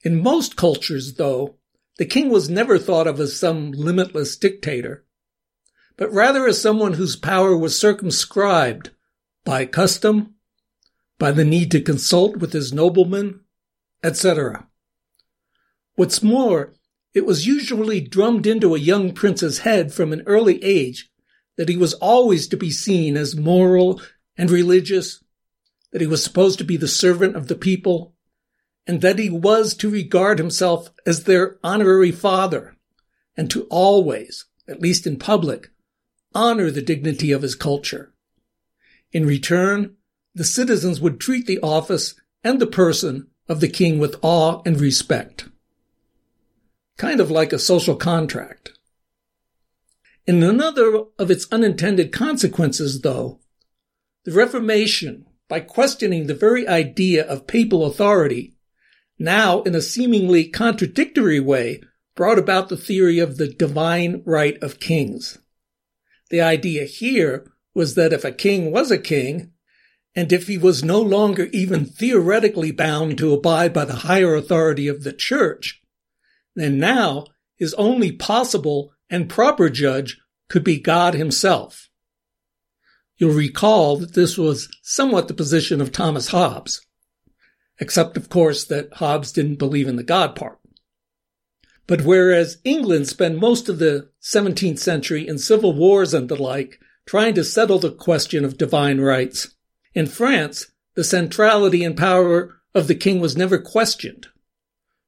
In 0.04 0.24
most 0.24 0.56
cultures, 0.56 1.14
though, 1.14 1.58
the 2.00 2.06
king 2.06 2.32
was 2.32 2.50
never 2.50 2.80
thought 2.80 3.06
of 3.06 3.20
as 3.20 3.38
some 3.38 3.74
limitless 3.74 4.36
dictator, 4.36 5.06
but 5.98 6.12
rather 6.12 6.48
as 6.48 6.60
someone 6.60 6.94
whose 6.94 7.16
power 7.16 7.56
was 7.56 7.78
circumscribed 7.78 8.90
by 9.50 9.66
custom, 9.66 10.36
by 11.18 11.32
the 11.32 11.44
need 11.44 11.72
to 11.72 11.82
consult 11.82 12.38
with 12.38 12.54
his 12.54 12.72
noblemen, 12.72 13.40
etc. 14.04 14.68
What's 15.96 16.22
more, 16.22 16.76
it 17.16 17.26
was 17.26 17.48
usually 17.48 18.00
drummed 18.00 18.46
into 18.46 18.76
a 18.76 18.80
young 18.80 19.12
prince's 19.12 19.62
head 19.62 19.92
from 19.92 20.14
an 20.14 20.22
early 20.28 20.64
age 20.64 21.10
that 21.58 21.68
he 21.68 21.76
was 21.76 21.96
always 21.96 22.48
to 22.50 22.58
be 22.58 22.70
seen 22.70 23.18
as 23.18 23.36
moral 23.36 24.00
and 24.38 24.52
religious, 24.52 25.24
that 25.94 26.02
he 26.02 26.06
was 26.06 26.24
supposed 26.24 26.60
to 26.60 26.64
be 26.64 26.78
the 26.78 26.88
servant 26.88 27.36
of 27.36 27.48
the 27.48 27.56
people, 27.56 28.14
and 28.86 29.02
that 29.02 29.18
he 29.18 29.32
was 29.32 29.74
to 29.74 29.90
regard 29.90 30.38
himself 30.38 30.92
as 31.08 31.24
their 31.24 31.58
honorary 31.64 32.12
father, 32.12 32.76
and 33.36 33.50
to 33.50 33.64
always, 33.72 34.46
at 34.68 34.80
least 34.80 35.08
in 35.08 35.18
public, 35.18 35.72
honor 36.36 36.70
the 36.70 36.84
dignity 36.84 37.32
of 37.32 37.42
his 37.42 37.56
culture. 37.56 38.14
In 39.12 39.26
return, 39.26 39.96
the 40.36 40.44
citizens 40.44 41.02
would 41.02 41.20
treat 41.20 41.48
the 41.48 41.60
office 41.60 42.16
and 42.44 42.60
the 42.60 42.68
person 42.68 43.28
of 43.48 43.60
the 43.60 43.68
king 43.68 44.00
with 44.00 44.18
awe 44.22 44.62
and 44.66 44.80
respect. 44.80 45.50
Kind 46.98 47.20
of 47.20 47.32
like 47.32 47.52
a 47.52 47.60
social 47.60 47.96
contract. 47.96 48.74
In 50.28 50.44
another 50.44 51.06
of 51.18 51.32
its 51.32 51.48
unintended 51.52 52.12
consequences, 52.12 53.02
though, 53.02 53.40
the 54.26 54.32
Reformation, 54.32 55.26
by 55.48 55.60
questioning 55.60 56.28
the 56.28 56.36
very 56.36 56.68
idea 56.68 57.26
of 57.26 57.48
papal 57.48 57.86
authority, 57.86 58.54
now 59.18 59.64
in 59.64 59.74
a 59.74 59.82
seemingly 59.82 60.48
contradictory 60.48 61.40
way 61.40 61.82
brought 62.16 62.38
about 62.38 62.70
the 62.70 62.78
theory 62.78 63.18
of 63.18 63.38
the 63.38 63.48
divine 63.48 64.22
right 64.26 64.62
of 64.62 64.80
kings. 64.80 65.40
The 66.30 66.42
idea 66.42 66.86
here 66.86 67.52
was 67.74 67.96
that 67.96 68.14
if 68.14 68.24
a 68.24 68.32
king 68.32 68.72
was 68.72 68.92
a 68.92 68.98
king, 68.98 69.52
and 70.16 70.34
if 70.34 70.48
he 70.48 70.58
was 70.58 70.84
no 70.84 71.00
longer 71.00 71.46
even 71.54 71.86
theoretically 71.86 72.72
bound 72.72 73.18
to 73.18 73.34
abide 73.34 73.74
by 73.74 73.86
the 73.86 73.98
higher 73.98 74.36
authority 74.36 74.88
of 74.88 75.04
the 75.04 75.14
church, 75.14 75.82
then 76.56 76.78
now 76.80 77.26
his 77.56 77.74
only 77.76 78.12
possible 78.12 78.92
and 79.10 79.30
proper 79.30 79.70
judge 79.70 80.20
could 80.50 80.64
be 80.64 80.80
God 80.80 81.14
himself. 81.14 81.90
You'll 83.18 83.34
recall 83.34 83.98
that 83.98 84.14
this 84.14 84.38
was 84.38 84.70
somewhat 84.82 85.28
the 85.28 85.34
position 85.34 85.82
of 85.82 85.92
Thomas 85.92 86.30
Hobbes, 86.30 86.86
except 87.80 88.18
of 88.18 88.30
course 88.30 88.64
that 88.66 88.94
Hobbes 88.96 89.32
didn't 89.32 89.60
believe 89.60 89.88
in 89.88 89.98
the 89.98 90.04
God 90.04 90.36
part. 90.36 90.60
But 91.86 92.02
whereas 92.02 92.60
England 92.64 93.08
spent 93.08 93.40
most 93.40 93.68
of 93.68 93.80
the 93.80 94.10
17th 94.22 94.80
century 94.80 95.28
in 95.28 95.38
civil 95.38 95.74
wars 95.74 96.14
and 96.14 96.30
the 96.30 96.36
like 96.36 96.80
trying 97.10 97.34
to 97.34 97.44
settle 97.44 97.80
the 97.80 97.90
question 97.90 98.46
of 98.46 98.56
divine 98.56 99.02
rights, 99.02 99.56
in 99.96 100.06
France, 100.06 100.68
the 100.94 101.04
centrality 101.04 101.84
and 101.84 101.98
power 101.98 102.62
of 102.76 102.88
the 102.88 102.94
king 102.94 103.20
was 103.20 103.36
never 103.36 103.58
questioned. 103.58 104.28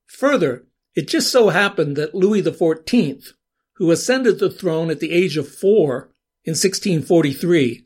Further, 0.07 0.65
it 0.95 1.07
just 1.07 1.31
so 1.31 1.49
happened 1.49 1.95
that 1.97 2.15
Louis 2.15 2.41
XIV, 2.41 3.33
who 3.73 3.91
ascended 3.91 4.39
the 4.39 4.49
throne 4.49 4.89
at 4.89 4.99
the 4.99 5.11
age 5.11 5.37
of 5.37 5.47
four 5.47 6.09
in 6.43 6.53
1643, 6.53 7.85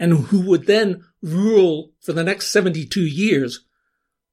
and 0.00 0.14
who 0.14 0.40
would 0.40 0.66
then 0.66 1.04
rule 1.22 1.92
for 2.00 2.12
the 2.12 2.24
next 2.24 2.48
72 2.48 3.00
years, 3.00 3.64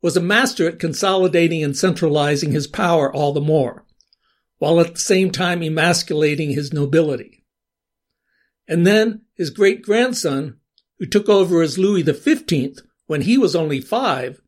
was 0.01 0.17
a 0.17 0.19
master 0.19 0.67
at 0.67 0.79
consolidating 0.79 1.63
and 1.63 1.77
centralizing 1.77 2.53
his 2.53 2.65
power 2.65 3.13
all 3.13 3.33
the 3.33 3.39
more, 3.39 3.85
while 4.57 4.79
at 4.79 4.95
the 4.95 4.99
same 4.99 5.29
time 5.29 5.61
emasculating 5.61 6.49
his 6.55 6.73
nobility. 6.73 7.40
And 8.71 8.87
then 8.87 9.23
his 9.35 9.49
great 9.49 9.81
grandson, 9.81 10.55
who 10.97 11.05
took 11.05 11.27
over 11.27 11.61
as 11.61 11.77
Louis 11.77 12.03
XV 12.03 12.79
when 13.05 13.23
he 13.23 13.37
was 13.37 13.53
only 13.53 13.81
five, 13.81 14.41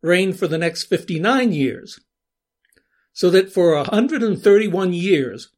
reigned 0.00 0.38
for 0.38 0.46
the 0.46 0.58
next 0.58 0.84
59 0.84 1.52
years. 1.52 1.98
So 3.12 3.30
that 3.30 3.52
for 3.52 3.74
131 3.74 4.92
years, 4.92 5.50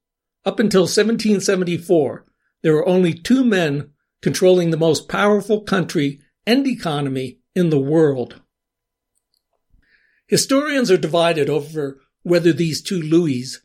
up 0.46 0.58
until 0.58 0.84
1774, 0.84 2.24
there 2.62 2.72
were 2.72 2.88
only 2.88 3.12
two 3.12 3.44
men 3.44 3.90
controlling 4.22 4.70
the 4.70 4.78
most 4.78 5.10
powerful 5.10 5.60
country 5.60 6.18
and 6.46 6.66
economy 6.66 7.40
in 7.54 7.68
the 7.68 7.78
world. 7.78 8.40
Historians 10.26 10.90
are 10.90 10.96
divided 10.96 11.50
over 11.50 12.00
whether 12.22 12.54
these 12.54 12.80
two 12.80 13.02
Louis 13.02 13.60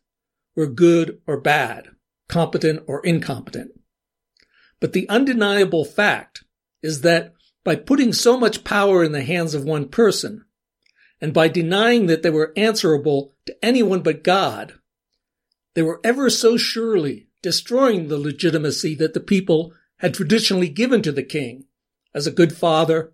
were 0.58 0.68
good 0.68 1.22
or 1.26 1.40
bad, 1.40 1.88
competent 2.28 2.84
or 2.86 3.00
incompetent. 3.06 3.72
But 4.82 4.92
the 4.92 5.08
undeniable 5.08 5.86
fact 5.86 6.44
is 6.84 7.02
that 7.02 7.34
by 7.64 7.76
putting 7.78 8.12
so 8.12 8.38
much 8.38 8.66
power 8.66 9.04
in 9.04 9.14
the 9.14 9.24
hands 9.24 9.54
of 9.54 9.64
one 9.64 9.88
person, 9.88 10.44
and 11.22 11.34
by 11.34 11.48
denying 11.48 12.08
that 12.08 12.24
they 12.24 12.32
were 12.32 12.52
answerable 12.58 13.36
to 13.46 13.56
anyone 13.64 14.02
but 14.02 14.24
God, 14.24 14.74
they 15.76 15.84
were 15.84 16.02
ever 16.04 16.30
so 16.30 16.58
surely 16.58 17.28
destroying 17.44 18.08
the 18.08 18.18
legitimacy 18.18 18.96
that 18.96 19.14
the 19.14 19.20
people 19.20 19.74
had 19.98 20.16
traditionally 20.16 20.68
given 20.68 21.04
to 21.04 21.12
the 21.12 21.24
king 21.24 21.66
as 22.14 22.26
a 22.26 22.32
good 22.32 22.58
father, 22.58 23.14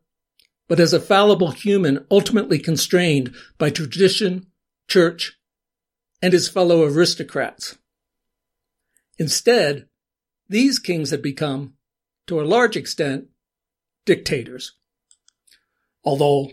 but 0.69 0.79
as 0.79 0.93
a 0.93 1.01
fallible 1.01 1.51
human 1.51 2.05
ultimately 2.09 2.57
constrained 2.57 3.35
by 3.57 3.69
tradition, 3.69 4.47
church, 4.87 5.37
and 6.21 6.31
his 6.31 6.47
fellow 6.47 6.83
aristocrats. 6.83 7.77
Instead, 9.17 9.87
these 10.49 10.79
kings 10.79 11.11
had 11.11 11.21
become, 11.21 11.73
to 12.27 12.39
a 12.39 12.43
large 12.43 12.75
extent, 12.75 13.25
dictators. 14.05 14.73
Although, 16.03 16.51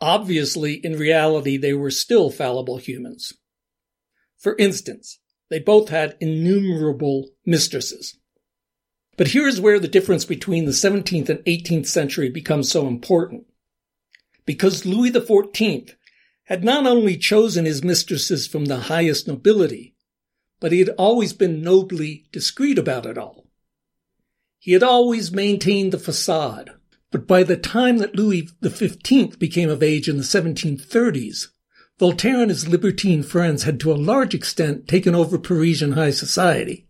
obviously, 0.00 0.74
in 0.74 0.98
reality, 0.98 1.56
they 1.56 1.72
were 1.72 1.90
still 1.90 2.30
fallible 2.30 2.76
humans. 2.76 3.34
For 4.38 4.56
instance, 4.58 5.18
they 5.50 5.58
both 5.58 5.88
had 5.88 6.16
innumerable 6.20 7.30
mistresses. 7.44 8.16
But 9.16 9.28
here's 9.28 9.60
where 9.60 9.78
the 9.78 9.88
difference 9.88 10.24
between 10.24 10.64
the 10.64 10.72
17th 10.72 11.28
and 11.28 11.40
18th 11.40 11.86
century 11.86 12.30
becomes 12.30 12.70
so 12.70 12.86
important. 12.86 13.46
Because 14.46 14.86
Louis 14.86 15.10
XIV 15.10 15.94
had 16.44 16.64
not 16.64 16.86
only 16.86 17.16
chosen 17.16 17.64
his 17.64 17.84
mistresses 17.84 18.46
from 18.46 18.64
the 18.64 18.80
highest 18.80 19.28
nobility, 19.28 19.91
but 20.62 20.70
he 20.70 20.78
had 20.78 20.90
always 20.90 21.32
been 21.32 21.60
nobly 21.60 22.24
discreet 22.30 22.78
about 22.78 23.04
it 23.04 23.18
all. 23.18 23.48
He 24.60 24.74
had 24.74 24.84
always 24.84 25.32
maintained 25.32 25.92
the 25.92 25.98
facade, 25.98 26.70
but 27.10 27.26
by 27.26 27.42
the 27.42 27.56
time 27.56 27.98
that 27.98 28.14
Louis 28.14 28.48
XV 28.64 29.40
became 29.40 29.68
of 29.68 29.82
age 29.82 30.08
in 30.08 30.18
the 30.18 30.22
1730s, 30.22 31.48
Voltaire 31.98 32.42
and 32.42 32.48
his 32.48 32.68
libertine 32.68 33.24
friends 33.24 33.64
had 33.64 33.80
to 33.80 33.90
a 33.90 33.94
large 33.94 34.34
extent 34.34 34.86
taken 34.86 35.16
over 35.16 35.36
Parisian 35.36 35.92
high 35.92 36.12
society. 36.12 36.86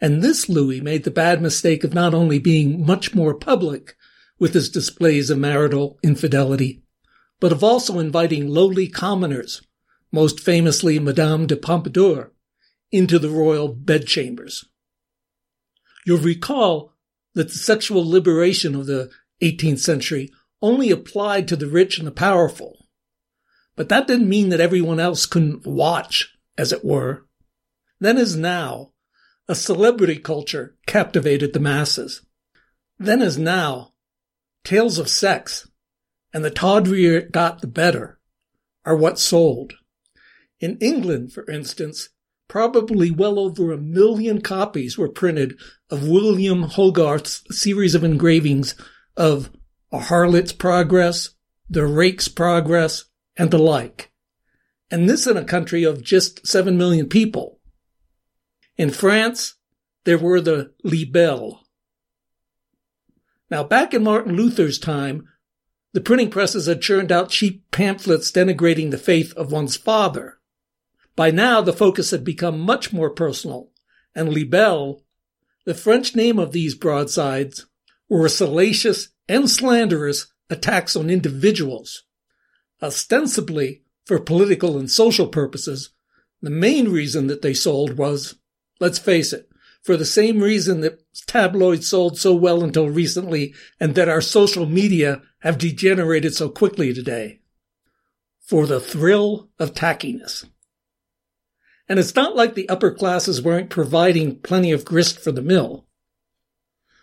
And 0.00 0.22
this 0.22 0.48
Louis 0.48 0.80
made 0.80 1.02
the 1.02 1.10
bad 1.10 1.42
mistake 1.42 1.82
of 1.82 1.92
not 1.92 2.14
only 2.14 2.38
being 2.38 2.86
much 2.86 3.16
more 3.16 3.34
public 3.34 3.96
with 4.38 4.54
his 4.54 4.68
displays 4.68 5.28
of 5.28 5.38
marital 5.38 5.98
infidelity, 6.04 6.84
but 7.40 7.50
of 7.50 7.64
also 7.64 7.98
inviting 7.98 8.46
lowly 8.46 8.86
commoners, 8.86 9.60
most 10.12 10.38
famously 10.38 11.00
Madame 11.00 11.48
de 11.48 11.56
Pompadour, 11.56 12.30
into 12.90 13.18
the 13.18 13.28
royal 13.28 13.68
bedchambers. 13.68 14.64
You'll 16.06 16.18
recall 16.18 16.92
that 17.34 17.48
the 17.48 17.58
sexual 17.58 18.08
liberation 18.08 18.74
of 18.74 18.86
the 18.86 19.10
18th 19.42 19.80
century 19.80 20.32
only 20.62 20.90
applied 20.90 21.48
to 21.48 21.56
the 21.56 21.66
rich 21.66 21.98
and 21.98 22.06
the 22.06 22.12
powerful. 22.12 22.86
But 23.74 23.88
that 23.90 24.06
didn't 24.06 24.28
mean 24.28 24.48
that 24.48 24.60
everyone 24.60 25.00
else 25.00 25.26
couldn't 25.26 25.66
watch, 25.66 26.34
as 26.56 26.72
it 26.72 26.84
were. 26.84 27.26
Then 28.00 28.16
as 28.16 28.36
now, 28.36 28.92
a 29.48 29.54
celebrity 29.54 30.16
culture 30.16 30.76
captivated 30.86 31.52
the 31.52 31.60
masses. 31.60 32.22
Then 32.98 33.20
as 33.20 33.36
now, 33.36 33.92
tales 34.64 34.98
of 34.98 35.08
sex 35.08 35.68
and 36.32 36.44
the 36.44 36.50
tawdrier 36.50 37.18
it 37.18 37.32
got 37.32 37.60
the 37.60 37.66
better 37.66 38.18
are 38.84 38.96
what 38.96 39.18
sold. 39.18 39.74
In 40.60 40.78
England, 40.78 41.32
for 41.32 41.48
instance, 41.50 42.08
probably 42.48 43.10
well 43.10 43.38
over 43.38 43.72
a 43.72 43.78
million 43.78 44.40
copies 44.40 44.96
were 44.96 45.08
printed 45.08 45.58
of 45.90 46.08
William 46.08 46.62
Hogarth's 46.64 47.42
series 47.50 47.94
of 47.94 48.04
engravings 48.04 48.74
of 49.16 49.50
A 49.92 49.98
Harlot's 50.00 50.52
Progress, 50.52 51.30
The 51.68 51.86
Rake's 51.86 52.28
Progress, 52.28 53.04
and 53.36 53.50
the 53.50 53.58
like. 53.58 54.12
And 54.90 55.08
this 55.08 55.26
in 55.26 55.36
a 55.36 55.44
country 55.44 55.84
of 55.84 56.02
just 56.02 56.46
7 56.46 56.76
million 56.76 57.08
people. 57.08 57.60
In 58.76 58.90
France, 58.90 59.54
there 60.04 60.18
were 60.18 60.40
the 60.40 60.72
libelles. 60.84 61.58
Now, 63.50 63.64
back 63.64 63.94
in 63.94 64.02
Martin 64.02 64.36
Luther's 64.36 64.78
time, 64.78 65.26
the 65.92 66.00
printing 66.00 66.30
presses 66.30 66.66
had 66.66 66.82
churned 66.82 67.10
out 67.10 67.30
cheap 67.30 67.70
pamphlets 67.70 68.30
denigrating 68.30 68.90
the 68.90 68.98
faith 68.98 69.32
of 69.34 69.52
one's 69.52 69.76
father. 69.76 70.35
By 71.16 71.30
now, 71.30 71.62
the 71.62 71.72
focus 71.72 72.10
had 72.10 72.24
become 72.24 72.60
much 72.60 72.92
more 72.92 73.10
personal, 73.10 73.70
and 74.14 74.28
libelle, 74.28 75.02
the 75.64 75.74
French 75.74 76.14
name 76.14 76.38
of 76.38 76.52
these 76.52 76.74
broadsides, 76.74 77.66
were 78.08 78.28
salacious 78.28 79.08
and 79.28 79.50
slanderous 79.50 80.32
attacks 80.50 80.94
on 80.94 81.10
individuals. 81.10 82.04
Ostensibly 82.82 83.82
for 84.04 84.20
political 84.20 84.78
and 84.78 84.90
social 84.90 85.26
purposes, 85.26 85.90
the 86.42 86.50
main 86.50 86.90
reason 86.90 87.26
that 87.28 87.42
they 87.42 87.54
sold 87.54 87.96
was, 87.96 88.36
let's 88.78 88.98
face 88.98 89.32
it, 89.32 89.48
for 89.82 89.96
the 89.96 90.04
same 90.04 90.40
reason 90.40 90.82
that 90.82 91.02
tabloids 91.26 91.88
sold 91.88 92.18
so 92.18 92.34
well 92.34 92.62
until 92.62 92.90
recently 92.90 93.54
and 93.80 93.94
that 93.94 94.08
our 94.08 94.20
social 94.20 94.66
media 94.66 95.22
have 95.40 95.58
degenerated 95.58 96.34
so 96.34 96.48
quickly 96.48 96.92
today. 96.92 97.40
For 98.40 98.66
the 98.66 98.80
thrill 98.80 99.48
of 99.58 99.74
tackiness. 99.74 100.44
And 101.88 101.98
it's 101.98 102.14
not 102.14 102.34
like 102.34 102.54
the 102.54 102.68
upper 102.68 102.90
classes 102.90 103.42
weren't 103.42 103.70
providing 103.70 104.40
plenty 104.40 104.72
of 104.72 104.84
grist 104.84 105.20
for 105.20 105.32
the 105.32 105.42
mill. 105.42 105.86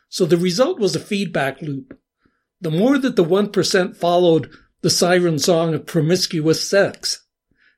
So 0.10 0.26
the 0.26 0.38
result 0.38 0.80
was 0.80 0.96
a 0.96 1.00
feedback 1.00 1.62
loop. 1.62 1.98
The 2.62 2.72
more 2.72 2.98
that 2.98 3.16
the 3.16 3.24
1% 3.24 3.96
followed 3.96 4.52
the 4.82 4.90
siren 4.90 5.40
song 5.40 5.74
of 5.74 5.86
promiscuous 5.86 6.70
sex, 6.70 7.26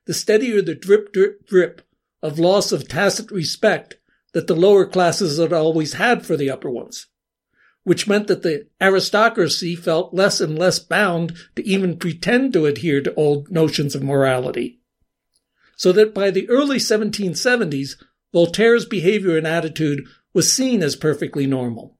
the 0.06 0.14
steadier 0.14 0.60
the 0.62 0.74
drip, 0.74 1.12
drip, 1.12 1.46
drip 1.46 1.82
of 2.22 2.38
loss 2.38 2.72
of 2.72 2.88
tacit 2.88 3.30
respect 3.30 3.96
that 4.32 4.48
the 4.48 4.54
lower 4.54 4.84
classes 4.84 5.38
had 5.38 5.52
always 5.52 5.94
had 5.94 6.26
for 6.26 6.36
the 6.36 6.50
upper 6.50 6.70
ones, 6.70 7.06
which 7.84 8.08
meant 8.08 8.26
that 8.26 8.42
the 8.42 8.66
aristocracy 8.80 9.76
felt 9.76 10.12
less 10.12 10.40
and 10.40 10.58
less 10.58 10.78
bound 10.78 11.36
to 11.54 11.66
even 11.66 11.96
pretend 11.96 12.52
to 12.52 12.66
adhere 12.66 13.00
to 13.00 13.14
old 13.14 13.50
notions 13.50 13.94
of 13.94 14.02
morality. 14.02 14.80
So 15.76 15.92
that 15.92 16.14
by 16.14 16.30
the 16.30 16.48
early 16.48 16.78
1770s, 16.78 17.96
Voltaire's 18.32 18.84
behavior 18.84 19.36
and 19.36 19.46
attitude 19.46 20.06
was 20.34 20.52
seen 20.52 20.82
as 20.82 20.96
perfectly 20.96 21.46
normal. 21.46 21.96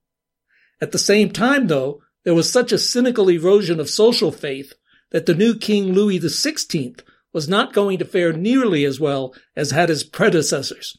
At 0.80 0.92
the 0.92 0.98
same 0.98 1.30
time, 1.30 1.68
though, 1.68 2.02
there 2.24 2.34
was 2.34 2.50
such 2.50 2.72
a 2.72 2.78
cynical 2.78 3.28
erosion 3.28 3.78
of 3.78 3.88
social 3.88 4.32
faith 4.32 4.74
that 5.10 5.26
the 5.26 5.34
new 5.34 5.56
King 5.56 5.92
Louis 5.92 6.18
XVI 6.18 7.00
was 7.32 7.48
not 7.48 7.72
going 7.72 7.98
to 7.98 8.04
fare 8.04 8.32
nearly 8.32 8.84
as 8.84 8.98
well 8.98 9.34
as 9.54 9.70
had 9.70 9.88
his 9.88 10.02
predecessors. 10.02 10.98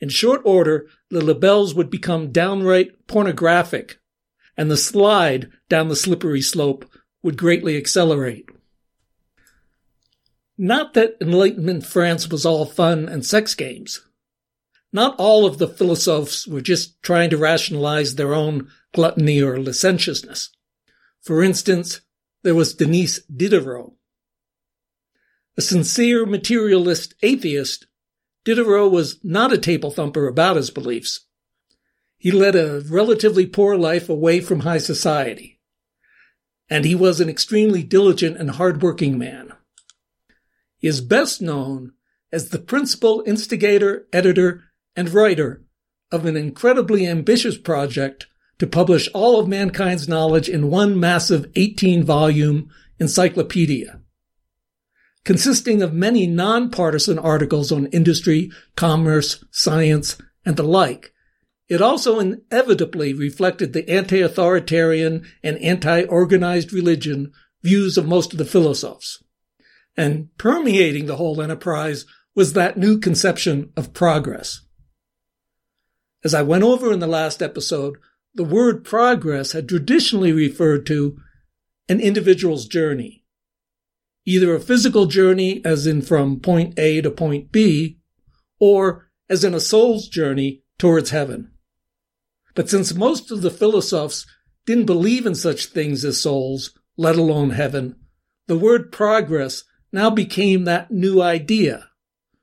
In 0.00 0.08
short 0.08 0.42
order, 0.44 0.86
the 1.10 1.20
libelles 1.20 1.74
would 1.74 1.90
become 1.90 2.32
downright 2.32 3.06
pornographic, 3.06 3.98
and 4.56 4.70
the 4.70 4.76
slide 4.76 5.50
down 5.68 5.88
the 5.88 5.96
slippery 5.96 6.42
slope 6.42 6.88
would 7.22 7.36
greatly 7.36 7.76
accelerate. 7.76 8.48
Not 10.58 10.94
that 10.94 11.16
Enlightenment 11.20 11.84
France 11.84 12.28
was 12.28 12.46
all 12.46 12.64
fun 12.64 13.08
and 13.08 13.24
sex 13.24 13.54
games. 13.54 14.00
Not 14.92 15.14
all 15.18 15.44
of 15.44 15.58
the 15.58 15.68
philosophes 15.68 16.46
were 16.46 16.62
just 16.62 17.02
trying 17.02 17.30
to 17.30 17.36
rationalize 17.36 18.14
their 18.14 18.32
own 18.32 18.68
gluttony 18.94 19.42
or 19.42 19.60
licentiousness. 19.60 20.50
For 21.20 21.42
instance, 21.42 22.00
there 22.42 22.54
was 22.54 22.74
Denis 22.74 23.20
Diderot. 23.24 23.92
A 25.58 25.60
sincere 25.60 26.24
materialist 26.24 27.14
atheist, 27.22 27.86
Diderot 28.44 28.92
was 28.92 29.18
not 29.24 29.52
a 29.52 29.58
table 29.58 29.90
thumper 29.90 30.28
about 30.28 30.56
his 30.56 30.70
beliefs. 30.70 31.26
He 32.16 32.30
led 32.30 32.54
a 32.54 32.80
relatively 32.88 33.44
poor 33.44 33.76
life 33.76 34.08
away 34.08 34.40
from 34.40 34.60
high 34.60 34.78
society. 34.78 35.60
And 36.70 36.84
he 36.84 36.94
was 36.94 37.20
an 37.20 37.28
extremely 37.28 37.82
diligent 37.82 38.36
and 38.36 38.52
hardworking 38.52 39.18
man. 39.18 39.52
He 40.78 40.88
is 40.88 41.00
best 41.00 41.40
known 41.40 41.92
as 42.32 42.50
the 42.50 42.58
principal 42.58 43.22
instigator, 43.26 44.06
editor, 44.12 44.64
and 44.94 45.12
writer 45.12 45.62
of 46.12 46.26
an 46.26 46.36
incredibly 46.36 47.06
ambitious 47.06 47.56
project 47.56 48.26
to 48.58 48.66
publish 48.66 49.08
all 49.12 49.38
of 49.38 49.48
mankind's 49.48 50.08
knowledge 50.08 50.48
in 50.48 50.70
one 50.70 50.98
massive 50.98 51.50
18 51.56 52.02
volume 52.04 52.70
encyclopedia. 52.98 54.00
Consisting 55.24 55.82
of 55.82 55.92
many 55.92 56.26
nonpartisan 56.26 57.18
articles 57.18 57.72
on 57.72 57.86
industry, 57.86 58.50
commerce, 58.76 59.44
science, 59.50 60.16
and 60.44 60.56
the 60.56 60.62
like, 60.62 61.12
it 61.68 61.82
also 61.82 62.20
inevitably 62.20 63.12
reflected 63.12 63.72
the 63.72 63.88
anti-authoritarian 63.90 65.26
and 65.42 65.58
anti-organized 65.58 66.72
religion 66.72 67.32
views 67.62 67.98
of 67.98 68.06
most 68.06 68.32
of 68.32 68.38
the 68.38 68.44
philosophers. 68.44 69.22
And 69.96 70.28
permeating 70.36 71.06
the 71.06 71.16
whole 71.16 71.40
enterprise 71.40 72.04
was 72.34 72.52
that 72.52 72.76
new 72.76 72.98
conception 72.98 73.72
of 73.76 73.94
progress. 73.94 74.60
As 76.22 76.34
I 76.34 76.42
went 76.42 76.64
over 76.64 76.92
in 76.92 76.98
the 76.98 77.06
last 77.06 77.42
episode, 77.42 77.96
the 78.34 78.44
word 78.44 78.84
progress 78.84 79.52
had 79.52 79.68
traditionally 79.68 80.32
referred 80.32 80.84
to 80.86 81.16
an 81.88 82.00
individual's 82.00 82.66
journey. 82.66 83.24
Either 84.26 84.54
a 84.54 84.60
physical 84.60 85.06
journey, 85.06 85.64
as 85.64 85.86
in 85.86 86.02
from 86.02 86.40
point 86.40 86.78
A 86.78 87.00
to 87.00 87.10
point 87.10 87.52
B, 87.52 87.98
or 88.58 89.08
as 89.30 89.44
in 89.44 89.54
a 89.54 89.60
soul's 89.60 90.08
journey 90.08 90.62
towards 90.78 91.10
heaven. 91.10 91.52
But 92.54 92.68
since 92.68 92.94
most 92.94 93.30
of 93.30 93.42
the 93.42 93.50
philosophers 93.50 94.26
didn't 94.66 94.86
believe 94.86 95.26
in 95.26 95.34
such 95.34 95.66
things 95.66 96.04
as 96.04 96.20
souls, 96.20 96.76
let 96.96 97.16
alone 97.16 97.50
heaven, 97.50 97.96
the 98.46 98.58
word 98.58 98.90
progress 98.90 99.64
now 99.96 100.10
became 100.10 100.64
that 100.64 100.90
new 100.90 101.22
idea. 101.22 101.88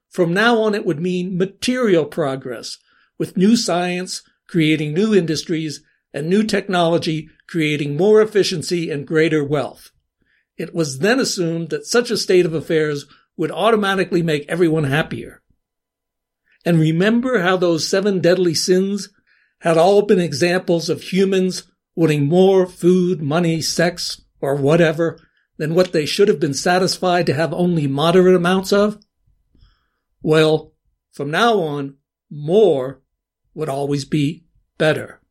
From 0.09 0.33
now 0.33 0.59
on, 0.63 0.73
it 0.73 0.85
would 0.87 0.99
mean 0.99 1.37
material 1.37 2.05
progress, 2.05 2.79
with 3.19 3.37
new 3.37 3.55
science 3.55 4.23
creating 4.47 4.93
new 4.93 5.13
industries 5.13 5.83
and 6.13 6.27
new 6.27 6.43
technology 6.43 7.29
creating 7.47 7.95
more 7.95 8.21
efficiency 8.21 8.89
and 8.89 9.07
greater 9.07 9.43
wealth. 9.43 9.91
It 10.57 10.73
was 10.73 10.99
then 10.99 11.19
assumed 11.19 11.69
that 11.69 11.85
such 11.85 12.09
a 12.09 12.17
state 12.17 12.47
of 12.47 12.55
affairs 12.55 13.05
would 13.37 13.51
automatically 13.51 14.23
make 14.23 14.45
everyone 14.49 14.85
happier. 14.85 15.43
And 16.65 16.79
remember 16.79 17.41
how 17.41 17.57
those 17.57 17.87
seven 17.87 18.19
deadly 18.19 18.55
sins 18.55 19.09
had 19.59 19.77
all 19.77 20.01
been 20.01 20.19
examples 20.19 20.89
of 20.89 21.03
humans 21.03 21.63
wanting 21.95 22.25
more 22.25 22.65
food, 22.65 23.21
money, 23.21 23.61
sex, 23.61 24.21
or 24.41 24.55
whatever 24.55 25.19
than 25.57 25.75
what 25.75 25.91
they 25.91 26.05
should 26.05 26.27
have 26.27 26.39
been 26.39 26.53
satisfied 26.53 27.25
to 27.25 27.33
have 27.33 27.53
only 27.53 27.87
moderate 27.87 28.35
amounts 28.35 28.73
of? 28.73 28.99
Well, 30.21 30.73
from 31.11 31.29
now 31.29 31.59
on, 31.59 31.97
more 32.29 33.01
would 33.53 33.69
always 33.69 34.05
be 34.05 34.45
better. 34.77 35.21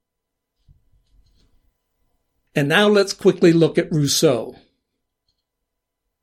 And 2.54 2.68
now 2.68 2.88
let's 2.88 3.12
quickly 3.12 3.52
look 3.52 3.78
at 3.78 3.90
Rousseau. 3.90 4.56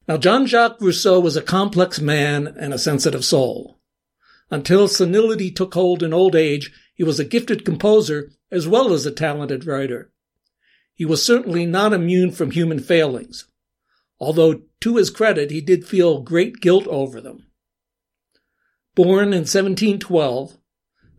Now, 0.08 0.18
Jean-Jacques 0.18 0.80
Rousseau 0.80 1.20
was 1.20 1.36
a 1.36 1.42
complex 1.42 2.00
man 2.00 2.48
and 2.48 2.74
a 2.74 2.80
sensitive 2.80 3.26
soul. 3.26 3.80
Until 4.50 4.88
senility 4.88 5.52
took 5.52 5.74
hold 5.74 6.02
in 6.02 6.14
old 6.14 6.36
age, 6.36 6.72
he 6.96 7.04
was 7.04 7.20
a 7.20 7.26
gifted 7.26 7.66
composer 7.66 8.32
as 8.52 8.68
well 8.68 8.94
as 8.94 9.06
a 9.06 9.12
talented 9.12 9.66
writer. 9.66 10.12
He 10.96 11.06
was 11.06 11.24
certainly 11.24 11.66
not 11.66 11.94
immune 11.94 12.32
from 12.32 12.52
human 12.52 12.80
failings, 12.80 13.48
although 14.20 14.62
to 14.82 14.98
his 14.98 15.10
credit, 15.10 15.52
he 15.52 15.62
did 15.62 15.86
feel 15.86 16.22
great 16.22 16.62
guilt 16.62 16.88
over 16.88 17.22
them. 17.22 17.46
Born 18.96 19.34
in 19.34 19.46
1712, 19.46 20.58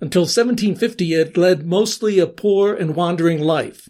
until 0.00 0.22
1750, 0.22 1.04
he 1.04 1.12
had 1.12 1.36
led 1.36 1.66
mostly 1.66 2.18
a 2.18 2.26
poor 2.26 2.74
and 2.74 2.96
wandering 2.96 3.40
life. 3.40 3.88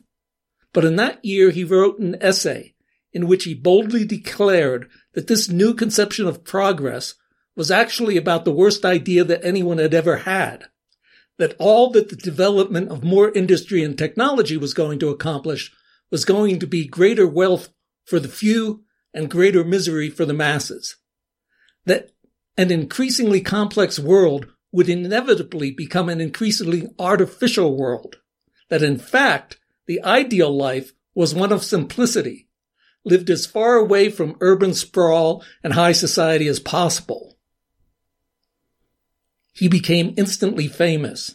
But 0.72 0.84
in 0.84 0.96
that 0.96 1.24
year, 1.24 1.50
he 1.50 1.64
wrote 1.64 1.98
an 1.98 2.16
essay 2.20 2.74
in 3.12 3.26
which 3.26 3.44
he 3.44 3.54
boldly 3.54 4.04
declared 4.04 4.88
that 5.14 5.26
this 5.26 5.48
new 5.48 5.74
conception 5.74 6.26
of 6.26 6.44
progress 6.44 7.14
was 7.56 7.70
actually 7.70 8.16
about 8.16 8.44
the 8.44 8.52
worst 8.52 8.84
idea 8.84 9.24
that 9.24 9.44
anyone 9.44 9.78
had 9.78 9.94
ever 9.94 10.18
had. 10.18 10.66
That 11.38 11.56
all 11.58 11.90
that 11.92 12.10
the 12.10 12.16
development 12.16 12.90
of 12.90 13.02
more 13.02 13.30
industry 13.32 13.82
and 13.82 13.96
technology 13.96 14.56
was 14.56 14.74
going 14.74 14.98
to 15.00 15.08
accomplish 15.08 15.72
was 16.10 16.24
going 16.24 16.58
to 16.60 16.66
be 16.66 16.86
greater 16.86 17.26
wealth 17.26 17.70
for 18.04 18.20
the 18.20 18.28
few 18.28 18.84
and 19.12 19.30
greater 19.30 19.64
misery 19.64 20.10
for 20.10 20.24
the 20.24 20.34
masses. 20.34 20.96
That 21.86 22.10
an 22.56 22.70
increasingly 22.70 23.40
complex 23.40 23.98
world 23.98 24.46
would 24.72 24.88
inevitably 24.88 25.70
become 25.70 26.08
an 26.08 26.20
increasingly 26.20 26.88
artificial 26.98 27.76
world. 27.76 28.16
That 28.68 28.82
in 28.82 28.98
fact, 28.98 29.58
the 29.86 30.02
ideal 30.02 30.56
life 30.56 30.92
was 31.14 31.34
one 31.34 31.52
of 31.52 31.64
simplicity, 31.64 32.48
lived 33.04 33.30
as 33.30 33.46
far 33.46 33.76
away 33.76 34.10
from 34.10 34.36
urban 34.40 34.74
sprawl 34.74 35.44
and 35.64 35.72
high 35.72 35.92
society 35.92 36.46
as 36.46 36.60
possible. 36.60 37.38
He 39.52 39.68
became 39.68 40.14
instantly 40.16 40.68
famous. 40.68 41.34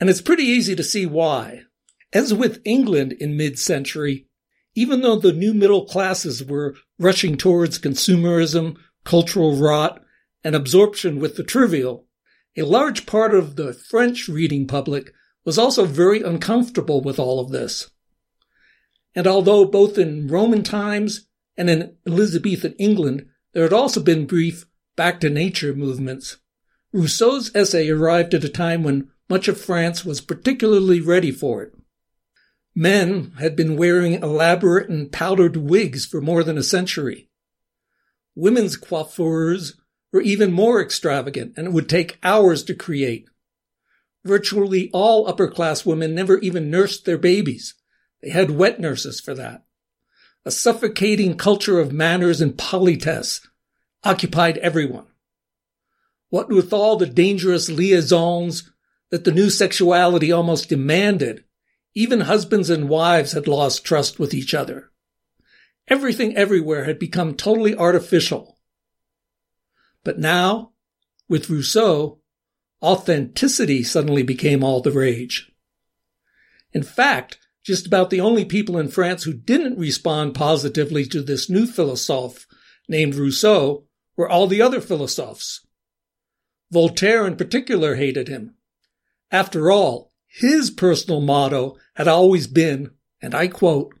And 0.00 0.10
it's 0.10 0.20
pretty 0.20 0.44
easy 0.44 0.74
to 0.74 0.82
see 0.82 1.06
why. 1.06 1.62
As 2.12 2.34
with 2.34 2.60
England 2.64 3.12
in 3.12 3.36
mid-century, 3.36 4.26
even 4.76 5.00
though 5.00 5.16
the 5.16 5.32
new 5.32 5.52
middle 5.52 5.86
classes 5.86 6.44
were 6.44 6.76
rushing 6.98 7.36
towards 7.36 7.78
consumerism, 7.78 8.76
cultural 9.04 9.56
rot, 9.56 10.00
and 10.44 10.54
absorption 10.54 11.18
with 11.18 11.36
the 11.36 11.42
trivial, 11.42 12.06
a 12.56 12.62
large 12.62 13.06
part 13.06 13.34
of 13.34 13.56
the 13.56 13.72
French 13.72 14.28
reading 14.28 14.66
public 14.66 15.12
was 15.44 15.58
also 15.58 15.84
very 15.84 16.22
uncomfortable 16.22 17.00
with 17.00 17.18
all 17.18 17.40
of 17.40 17.50
this. 17.50 17.90
And 19.14 19.26
although 19.26 19.64
both 19.64 19.98
in 19.98 20.28
Roman 20.28 20.62
times 20.62 21.26
and 21.56 21.68
in 21.68 21.96
Elizabethan 22.06 22.74
England, 22.78 23.26
there 23.52 23.62
had 23.62 23.72
also 23.72 24.00
been 24.00 24.26
brief 24.26 24.66
back 24.94 25.20
to 25.20 25.30
nature 25.30 25.74
movements, 25.74 26.36
Rousseau's 26.92 27.54
essay 27.54 27.90
arrived 27.90 28.32
at 28.32 28.44
a 28.44 28.48
time 28.48 28.82
when 28.82 29.10
much 29.28 29.48
of 29.48 29.60
France 29.60 30.04
was 30.04 30.20
particularly 30.20 31.00
ready 31.00 31.30
for 31.30 31.62
it. 31.62 31.74
Men 32.78 33.32
had 33.38 33.56
been 33.56 33.78
wearing 33.78 34.22
elaborate 34.22 34.90
and 34.90 35.10
powdered 35.10 35.56
wigs 35.56 36.04
for 36.04 36.20
more 36.20 36.44
than 36.44 36.58
a 36.58 36.62
century. 36.62 37.30
Women's 38.34 38.76
coiffures 38.76 39.78
were 40.12 40.20
even 40.20 40.52
more 40.52 40.82
extravagant 40.82 41.54
and 41.56 41.68
it 41.68 41.72
would 41.72 41.88
take 41.88 42.18
hours 42.22 42.62
to 42.64 42.74
create. 42.74 43.30
Virtually 44.26 44.90
all 44.92 45.26
upper 45.26 45.48
class 45.48 45.86
women 45.86 46.14
never 46.14 46.38
even 46.40 46.70
nursed 46.70 47.06
their 47.06 47.16
babies. 47.16 47.74
They 48.20 48.28
had 48.28 48.50
wet 48.50 48.78
nurses 48.78 49.20
for 49.20 49.32
that. 49.32 49.64
A 50.44 50.50
suffocating 50.50 51.38
culture 51.38 51.80
of 51.80 51.94
manners 51.94 52.42
and 52.42 52.58
politesse 52.58 53.40
occupied 54.04 54.58
everyone. 54.58 55.06
What 56.28 56.50
with 56.50 56.74
all 56.74 56.96
the 56.96 57.06
dangerous 57.06 57.70
liaisons 57.70 58.70
that 59.10 59.24
the 59.24 59.32
new 59.32 59.48
sexuality 59.48 60.30
almost 60.30 60.68
demanded, 60.68 61.44
even 61.96 62.20
husbands 62.20 62.68
and 62.68 62.90
wives 62.90 63.32
had 63.32 63.48
lost 63.48 63.82
trust 63.82 64.18
with 64.18 64.34
each 64.34 64.52
other. 64.52 64.90
Everything 65.88 66.36
everywhere 66.36 66.84
had 66.84 66.98
become 66.98 67.34
totally 67.34 67.74
artificial. 67.74 68.58
But 70.04 70.18
now, 70.18 70.72
with 71.26 71.48
Rousseau, 71.48 72.20
authenticity 72.82 73.82
suddenly 73.82 74.22
became 74.22 74.62
all 74.62 74.82
the 74.82 74.92
rage. 74.92 75.50
In 76.74 76.82
fact, 76.82 77.38
just 77.64 77.86
about 77.86 78.10
the 78.10 78.20
only 78.20 78.44
people 78.44 78.78
in 78.78 78.88
France 78.88 79.24
who 79.24 79.32
didn't 79.32 79.78
respond 79.78 80.34
positively 80.34 81.06
to 81.06 81.22
this 81.22 81.48
new 81.48 81.66
philosophe 81.66 82.46
named 82.90 83.14
Rousseau 83.14 83.84
were 84.18 84.28
all 84.28 84.46
the 84.46 84.60
other 84.60 84.82
philosophes. 84.82 85.66
Voltaire 86.70 87.26
in 87.26 87.36
particular 87.36 87.94
hated 87.94 88.28
him. 88.28 88.54
After 89.30 89.70
all, 89.70 90.12
his 90.38 90.70
personal 90.70 91.22
motto 91.22 91.78
had 91.94 92.06
always 92.06 92.46
been, 92.46 92.90
and 93.22 93.34
I 93.34 93.48
quote, 93.48 93.94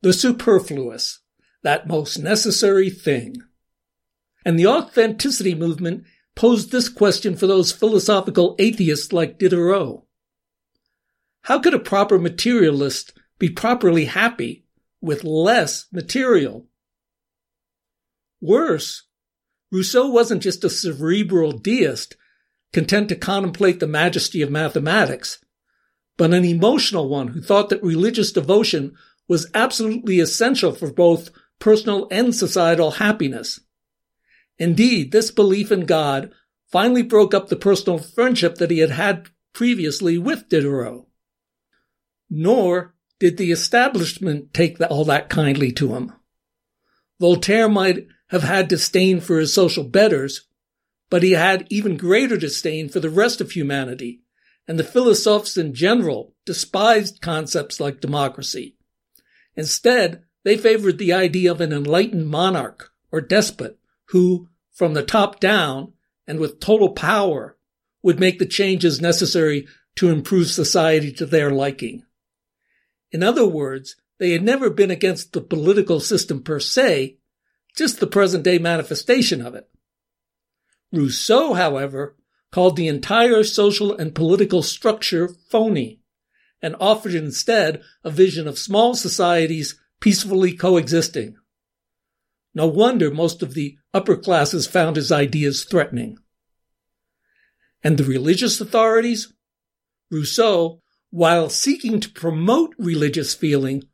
the 0.00 0.14
superfluous, 0.14 1.20
that 1.62 1.86
most 1.86 2.18
necessary 2.18 2.88
thing. 2.88 3.36
And 4.42 4.58
the 4.58 4.66
authenticity 4.66 5.54
movement 5.54 6.04
posed 6.34 6.72
this 6.72 6.88
question 6.88 7.36
for 7.36 7.46
those 7.46 7.72
philosophical 7.72 8.56
atheists 8.58 9.12
like 9.12 9.38
Diderot. 9.38 10.02
How 11.42 11.58
could 11.58 11.74
a 11.74 11.78
proper 11.78 12.18
materialist 12.18 13.12
be 13.38 13.50
properly 13.50 14.06
happy 14.06 14.64
with 15.02 15.24
less 15.24 15.88
material? 15.92 16.68
Worse, 18.40 19.02
Rousseau 19.70 20.08
wasn't 20.08 20.42
just 20.42 20.64
a 20.64 20.70
cerebral 20.70 21.52
deist 21.52 22.16
content 22.72 23.10
to 23.10 23.16
contemplate 23.16 23.78
the 23.78 23.86
majesty 23.86 24.40
of 24.40 24.50
mathematics, 24.50 25.38
but 26.20 26.34
an 26.34 26.44
emotional 26.44 27.08
one 27.08 27.28
who 27.28 27.40
thought 27.40 27.70
that 27.70 27.82
religious 27.82 28.30
devotion 28.30 28.94
was 29.26 29.50
absolutely 29.54 30.20
essential 30.20 30.70
for 30.70 30.92
both 30.92 31.30
personal 31.58 32.06
and 32.10 32.34
societal 32.34 32.90
happiness. 32.90 33.60
Indeed, 34.58 35.12
this 35.12 35.30
belief 35.30 35.72
in 35.72 35.86
God 35.86 36.30
finally 36.70 37.02
broke 37.02 37.32
up 37.32 37.48
the 37.48 37.56
personal 37.56 37.96
friendship 37.98 38.56
that 38.56 38.70
he 38.70 38.80
had 38.80 38.90
had 38.90 39.30
previously 39.54 40.18
with 40.18 40.46
Diderot. 40.50 41.06
Nor 42.28 42.94
did 43.18 43.38
the 43.38 43.50
establishment 43.50 44.52
take 44.52 44.78
all 44.90 45.06
that 45.06 45.30
kindly 45.30 45.72
to 45.72 45.94
him. 45.94 46.12
Voltaire 47.18 47.70
might 47.70 48.06
have 48.28 48.42
had 48.42 48.68
disdain 48.68 49.22
for 49.22 49.38
his 49.38 49.54
social 49.54 49.84
betters, 49.84 50.46
but 51.08 51.22
he 51.22 51.30
had 51.30 51.66
even 51.70 51.96
greater 51.96 52.36
disdain 52.36 52.90
for 52.90 53.00
the 53.00 53.08
rest 53.08 53.40
of 53.40 53.52
humanity, 53.52 54.20
and 54.68 54.78
the 54.78 54.84
philosophes 54.84 55.56
in 55.56 55.74
general 55.74 56.34
despised 56.44 57.20
concepts 57.20 57.80
like 57.80 58.00
democracy. 58.00 58.76
Instead, 59.56 60.22
they 60.44 60.56
favored 60.56 60.98
the 60.98 61.12
idea 61.12 61.50
of 61.50 61.60
an 61.60 61.72
enlightened 61.72 62.28
monarch 62.28 62.92
or 63.10 63.20
despot 63.20 63.78
who, 64.06 64.48
from 64.72 64.94
the 64.94 65.02
top 65.02 65.40
down 65.40 65.92
and 66.26 66.38
with 66.38 66.60
total 66.60 66.90
power, 66.90 67.56
would 68.02 68.20
make 68.20 68.38
the 68.38 68.46
changes 68.46 69.00
necessary 69.00 69.66
to 69.96 70.08
improve 70.10 70.48
society 70.48 71.12
to 71.12 71.26
their 71.26 71.50
liking. 71.50 72.02
In 73.12 73.22
other 73.22 73.46
words, 73.46 73.96
they 74.18 74.30
had 74.30 74.42
never 74.42 74.70
been 74.70 74.90
against 74.90 75.32
the 75.32 75.40
political 75.40 76.00
system 76.00 76.42
per 76.42 76.60
se, 76.60 77.18
just 77.76 78.00
the 78.00 78.06
present 78.06 78.44
day 78.44 78.58
manifestation 78.58 79.44
of 79.44 79.54
it. 79.54 79.68
Rousseau, 80.92 81.54
however, 81.54 82.16
called 82.52 82.76
the 82.76 82.88
entire 82.88 83.44
social 83.44 83.96
and 83.96 84.14
political 84.14 84.62
structure 84.62 85.28
phony 85.28 86.00
and 86.62 86.76
offered 86.80 87.14
instead 87.14 87.82
a 88.04 88.10
vision 88.10 88.46
of 88.46 88.58
small 88.58 88.94
societies 88.94 89.80
peacefully 90.00 90.52
coexisting. 90.52 91.36
No 92.54 92.66
wonder 92.66 93.10
most 93.10 93.42
of 93.42 93.54
the 93.54 93.76
upper 93.94 94.16
classes 94.16 94.66
found 94.66 94.96
his 94.96 95.12
ideas 95.12 95.64
threatening. 95.64 96.18
And 97.82 97.96
the 97.96 98.04
religious 98.04 98.60
authorities? 98.60 99.32
Rousseau, 100.10 100.82
while 101.10 101.48
seeking 101.48 102.00
to 102.00 102.10
promote 102.10 102.74
religious 102.78 103.34
feeling, 103.34 103.84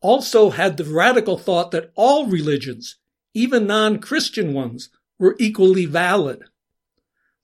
also 0.00 0.50
had 0.50 0.76
the 0.76 0.84
radical 0.84 1.38
thought 1.38 1.70
that 1.70 1.90
all 1.94 2.26
religions, 2.26 2.96
even 3.32 3.66
non-Christian 3.66 4.52
ones, 4.52 4.90
were 5.18 5.34
equally 5.38 5.86
valid. 5.86 6.42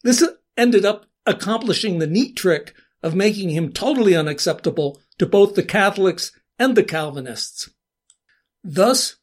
This 0.03 0.23
ended 0.61 0.85
up 0.85 1.07
accomplishing 1.27 1.99
the 1.99 2.07
neat 2.07 2.37
trick 2.37 2.75
of 3.03 3.15
making 3.15 3.51
him 3.51 3.73
totally 3.73 4.15
unacceptable 4.15 5.01
to 5.19 5.27
both 5.27 5.55
the 5.55 5.63
Catholics 5.63 6.33
and 6.59 6.77
the 6.77 6.85
Calvinists. 6.85 7.71
Thus, 8.63 9.17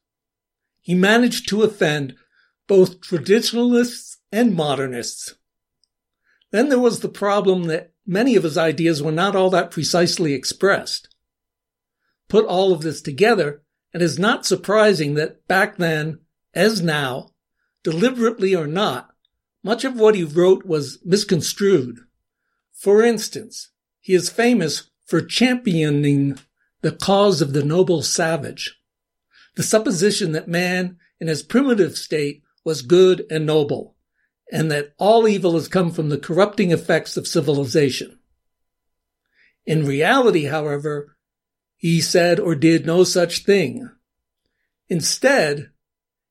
he 0.82 0.96
managed 0.96 1.48
to 1.50 1.62
offend 1.62 2.16
both 2.68 3.02
traditionalists 3.02 4.18
and 4.32 4.56
modernists. 4.56 5.36
Then 6.52 6.70
there 6.70 6.80
was 6.80 7.02
the 7.02 7.10
problem 7.10 7.66
that 7.66 7.92
many 8.06 8.36
of 8.36 8.44
his 8.44 8.58
ideas 8.58 9.04
were 9.04 9.12
not 9.12 9.36
all 9.36 9.50
that 9.52 9.70
precisely 9.70 10.34
expressed. 10.34 11.14
Put 12.30 12.46
all 12.46 12.74
of 12.74 12.82
this 12.82 13.02
together, 13.02 13.62
it 13.94 14.02
is 14.02 14.18
not 14.18 14.46
surprising 14.46 15.14
that 15.16 15.48
back 15.48 15.78
then, 15.78 16.20
as 16.54 16.82
now, 16.82 17.30
deliberately 17.84 18.56
or 18.56 18.68
not, 18.68 19.12
much 19.68 19.84
of 19.84 20.00
what 20.00 20.16
he 20.16 20.24
wrote 20.24 20.66
was 20.66 20.98
misconstrued. 21.04 22.00
For 22.72 23.04
instance, 23.04 23.72
he 24.00 24.14
is 24.14 24.30
famous 24.30 24.90
for 25.06 25.22
championing 25.22 26.40
the 26.82 26.94
cause 26.94 27.42
of 27.42 27.52
the 27.52 27.66
noble 27.66 28.02
savage, 28.02 28.80
the 29.58 29.64
supposition 29.64 30.32
that 30.32 30.48
man 30.48 30.96
in 31.20 31.28
his 31.28 31.44
primitive 31.44 31.98
state 31.98 32.44
was 32.64 32.82
good 32.82 33.26
and 33.30 33.46
noble, 33.46 33.98
and 34.50 34.72
that 34.72 34.94
all 34.98 35.28
evil 35.28 35.56
has 35.56 35.68
come 35.68 35.92
from 35.92 36.08
the 36.08 36.18
corrupting 36.18 36.72
effects 36.72 37.18
of 37.18 37.28
civilization. 37.28 38.20
In 39.66 39.86
reality, 39.86 40.46
however, 40.46 41.18
he 41.76 42.00
said 42.00 42.40
or 42.40 42.56
did 42.56 42.86
no 42.86 43.04
such 43.04 43.44
thing. 43.44 43.90
Instead, 44.88 45.72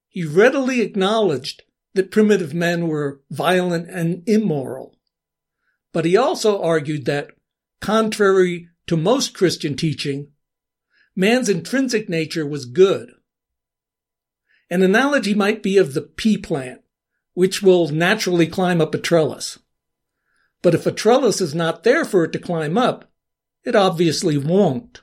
he 0.09 0.25
readily 0.25 0.81
acknowledged 0.81 1.65
that 1.97 2.11
primitive 2.11 2.55
men 2.55 2.89
were 2.89 3.21
violent 3.31 3.89
and 3.91 4.23
immoral. 4.29 4.97
But 5.93 6.05
he 6.05 6.17
also 6.17 6.63
argued 6.63 7.05
that, 7.07 7.31
contrary 7.81 8.69
to 8.87 8.97
most 8.97 9.35
Christian 9.35 9.77
teaching, 9.77 10.29
man's 11.15 11.49
intrinsic 11.49 12.09
nature 12.09 12.47
was 12.47 12.67
good. 12.67 13.11
An 14.71 14.83
analogy 14.83 15.35
might 15.35 15.63
be 15.63 15.79
of 15.79 15.95
the 15.95 16.03
pea 16.03 16.39
plant, 16.39 16.83
which 17.35 17.63
will 17.63 17.89
naturally 17.89 18.47
climb 18.47 18.81
up 18.81 18.95
a 18.95 18.99
trellis. 18.99 19.59
But 20.63 20.75
if 20.75 20.87
a 20.87 20.93
trellis 20.93 21.41
is 21.41 21.55
not 21.55 21.85
there 21.85 22.05
for 22.05 22.25
it 22.25 22.33
to 22.33 22.39
climb 22.39 22.77
up, 22.77 23.11
it 23.65 23.75
obviously 23.75 24.39
won't. 24.39 25.03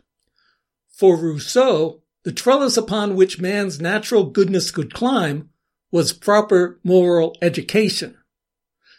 For 0.89 1.17
Rousseau, 1.17 2.03
the 2.23 2.31
trellis 2.31 2.77
upon 2.77 3.15
which 3.15 3.39
man's 3.39 3.79
natural 3.81 4.25
goodness 4.25 4.71
could 4.71 4.93
climb 4.93 5.49
was 5.93 6.11
proper 6.11 6.79
moral 6.83 7.37
education. 7.39 8.17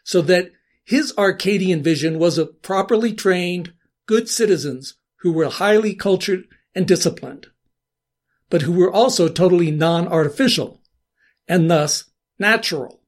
So 0.05 0.23
that 0.23 0.53
his 0.85 1.13
Arcadian 1.19 1.83
vision 1.83 2.21
was 2.21 2.39
of 2.39 2.63
properly 2.63 3.13
trained, 3.13 3.73
good 4.07 4.29
citizens 4.29 4.95
who 5.17 5.33
were 5.33 5.49
highly 5.49 5.97
cultured 5.97 6.45
and 6.73 6.87
disciplined, 6.87 7.49
but 8.49 8.63
who 8.63 8.73
were 8.73 8.93
also 8.93 9.27
totally 9.27 9.73
non-artificial 9.73 10.81
and 11.49 11.69
thus 11.69 12.05
natural. 12.39 13.01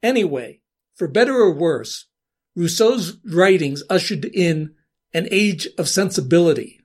Anyway, 0.00 0.60
for 0.94 1.08
better 1.08 1.34
or 1.34 1.52
worse, 1.52 2.06
Rousseau's 2.54 3.18
writings 3.24 3.82
ushered 3.90 4.24
in 4.26 4.74
an 5.12 5.26
age 5.32 5.66
of 5.78 5.88
sensibility. 5.88 6.78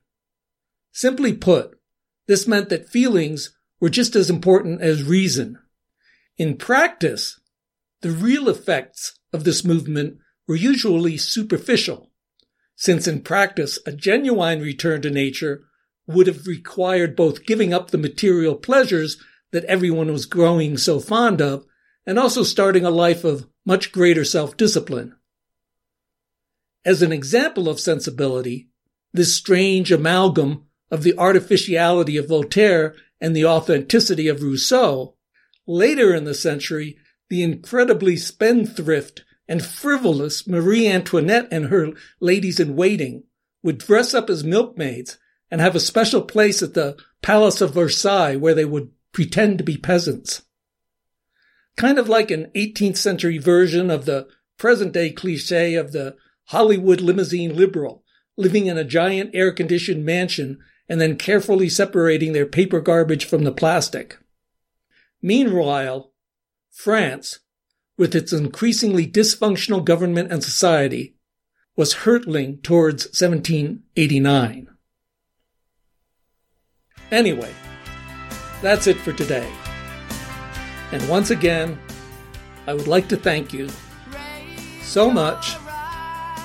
Simply 0.91 1.34
put, 1.34 1.78
this 2.25 2.47
meant 2.47 2.69
that 2.69 2.89
feelings 2.89 3.55
were 3.80 3.89
just 3.89 4.15
as 4.15 4.32
important 4.32 4.82
as 4.82 5.03
reason 5.03 5.59
in 6.38 6.57
practice, 6.57 7.39
the 8.01 8.11
real 8.11 8.47
effects 8.47 9.19
of 9.33 9.43
this 9.43 9.63
movement 9.63 10.17
were 10.47 10.55
usually 10.55 11.17
superficial, 11.17 12.11
since 12.75 13.07
in 13.07 13.21
practice 13.21 13.79
a 13.85 13.91
genuine 13.91 14.61
return 14.61 15.01
to 15.01 15.09
nature 15.09 15.63
would 16.05 16.27
have 16.27 16.47
required 16.47 17.15
both 17.15 17.45
giving 17.45 17.73
up 17.73 17.89
the 17.89 17.97
material 17.97 18.55
pleasures 18.55 19.17
that 19.51 19.65
everyone 19.65 20.11
was 20.11 20.25
growing 20.25 20.77
so 20.77 20.99
fond 20.99 21.41
of 21.41 21.65
and 22.05 22.17
also 22.17 22.43
starting 22.43 22.85
a 22.85 22.89
life 22.89 23.23
of 23.23 23.47
much 23.65 23.91
greater 23.91 24.23
self-discipline. 24.23 25.13
As 26.85 27.01
an 27.01 27.11
example 27.11 27.67
of 27.67 27.81
sensibility, 27.81 28.69
this 29.11 29.35
strange 29.35 29.91
amalgam 29.91 30.67
of 30.89 31.03
the 31.03 31.17
artificiality 31.17 32.15
of 32.15 32.29
Voltaire 32.29 32.95
and 33.19 33.35
the 33.35 33.45
authenticity 33.45 34.29
of 34.29 34.41
Rousseau, 34.41 35.16
later 35.68 36.13
in 36.15 36.24
the 36.24 36.34
century, 36.34 36.97
the 37.30 37.43
incredibly 37.43 38.15
spendthrift 38.15 39.24
and 39.47 39.63
frivolous 39.63 40.47
Marie 40.47 40.88
Antoinette 40.88 41.47
and 41.51 41.65
her 41.65 41.89
ladies 42.20 42.59
in 42.59 42.76
waiting 42.76 43.24
would 43.63 43.78
dress 43.78 44.13
up 44.13 44.30
as 44.30 44.43
milkmaids 44.43 45.18
and 45.51 45.61
have 45.61 45.76
a 45.76 45.80
special 45.80 46.22
place 46.22 46.61
at 46.61 46.74
the 46.74 46.97
Palace 47.22 47.61
of 47.61 47.74
Versailles 47.74 48.36
where 48.36 48.53
they 48.53 48.65
would 48.65 48.91
pretend 49.11 49.57
to 49.57 49.63
be 49.63 49.78
peasants. 49.78 50.43
Kind 51.76 51.99
of 51.99 52.09
like 52.09 52.32
an 52.32 52.51
18th 52.55 52.97
century 52.97 53.38
version 53.38 53.89
of 53.89 54.05
the 54.05 54.28
present 54.57 54.93
day 54.93 55.11
cliche 55.11 55.76
of 55.76 55.91
the 55.91 56.15
Hollywood 56.45 57.01
limousine 57.01 57.55
liberal 57.55 58.03
living 58.38 58.68
in 58.68 58.78
a 58.78 58.84
giant 58.84 59.32
air 59.34 59.51
conditioned 59.51 60.05
mansion 60.05 60.59
and 60.88 61.01
then 61.01 61.18
carefully 61.18 61.68
separating 61.68 62.34
their 62.34 62.45
paper 62.45 62.80
garbage 62.80 63.26
from 63.26 63.43
the 63.43 63.51
plastic. 63.51 64.18
Meanwhile, 65.22 66.11
France, 66.72 67.39
with 67.97 68.15
its 68.15 68.32
increasingly 68.32 69.07
dysfunctional 69.07 69.84
government 69.84 70.32
and 70.32 70.43
society, 70.43 71.15
was 71.76 71.93
hurtling 71.93 72.57
towards 72.59 73.05
1789. 73.05 74.68
Anyway, 77.11 77.53
that's 78.61 78.88
it 78.88 78.97
for 78.97 79.13
today. 79.13 79.49
And 80.91 81.07
once 81.09 81.30
again, 81.30 81.80
I 82.65 82.74
would 82.74 82.88
like 82.88 83.07
to 83.09 83.18
thank 83.18 83.53
you 83.53 83.70
so 84.82 85.09
much 85.09 85.55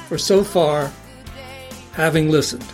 for 0.09 0.18
so 0.18 0.45
far 0.45 0.91
having 1.93 2.31
listened. 2.31 2.64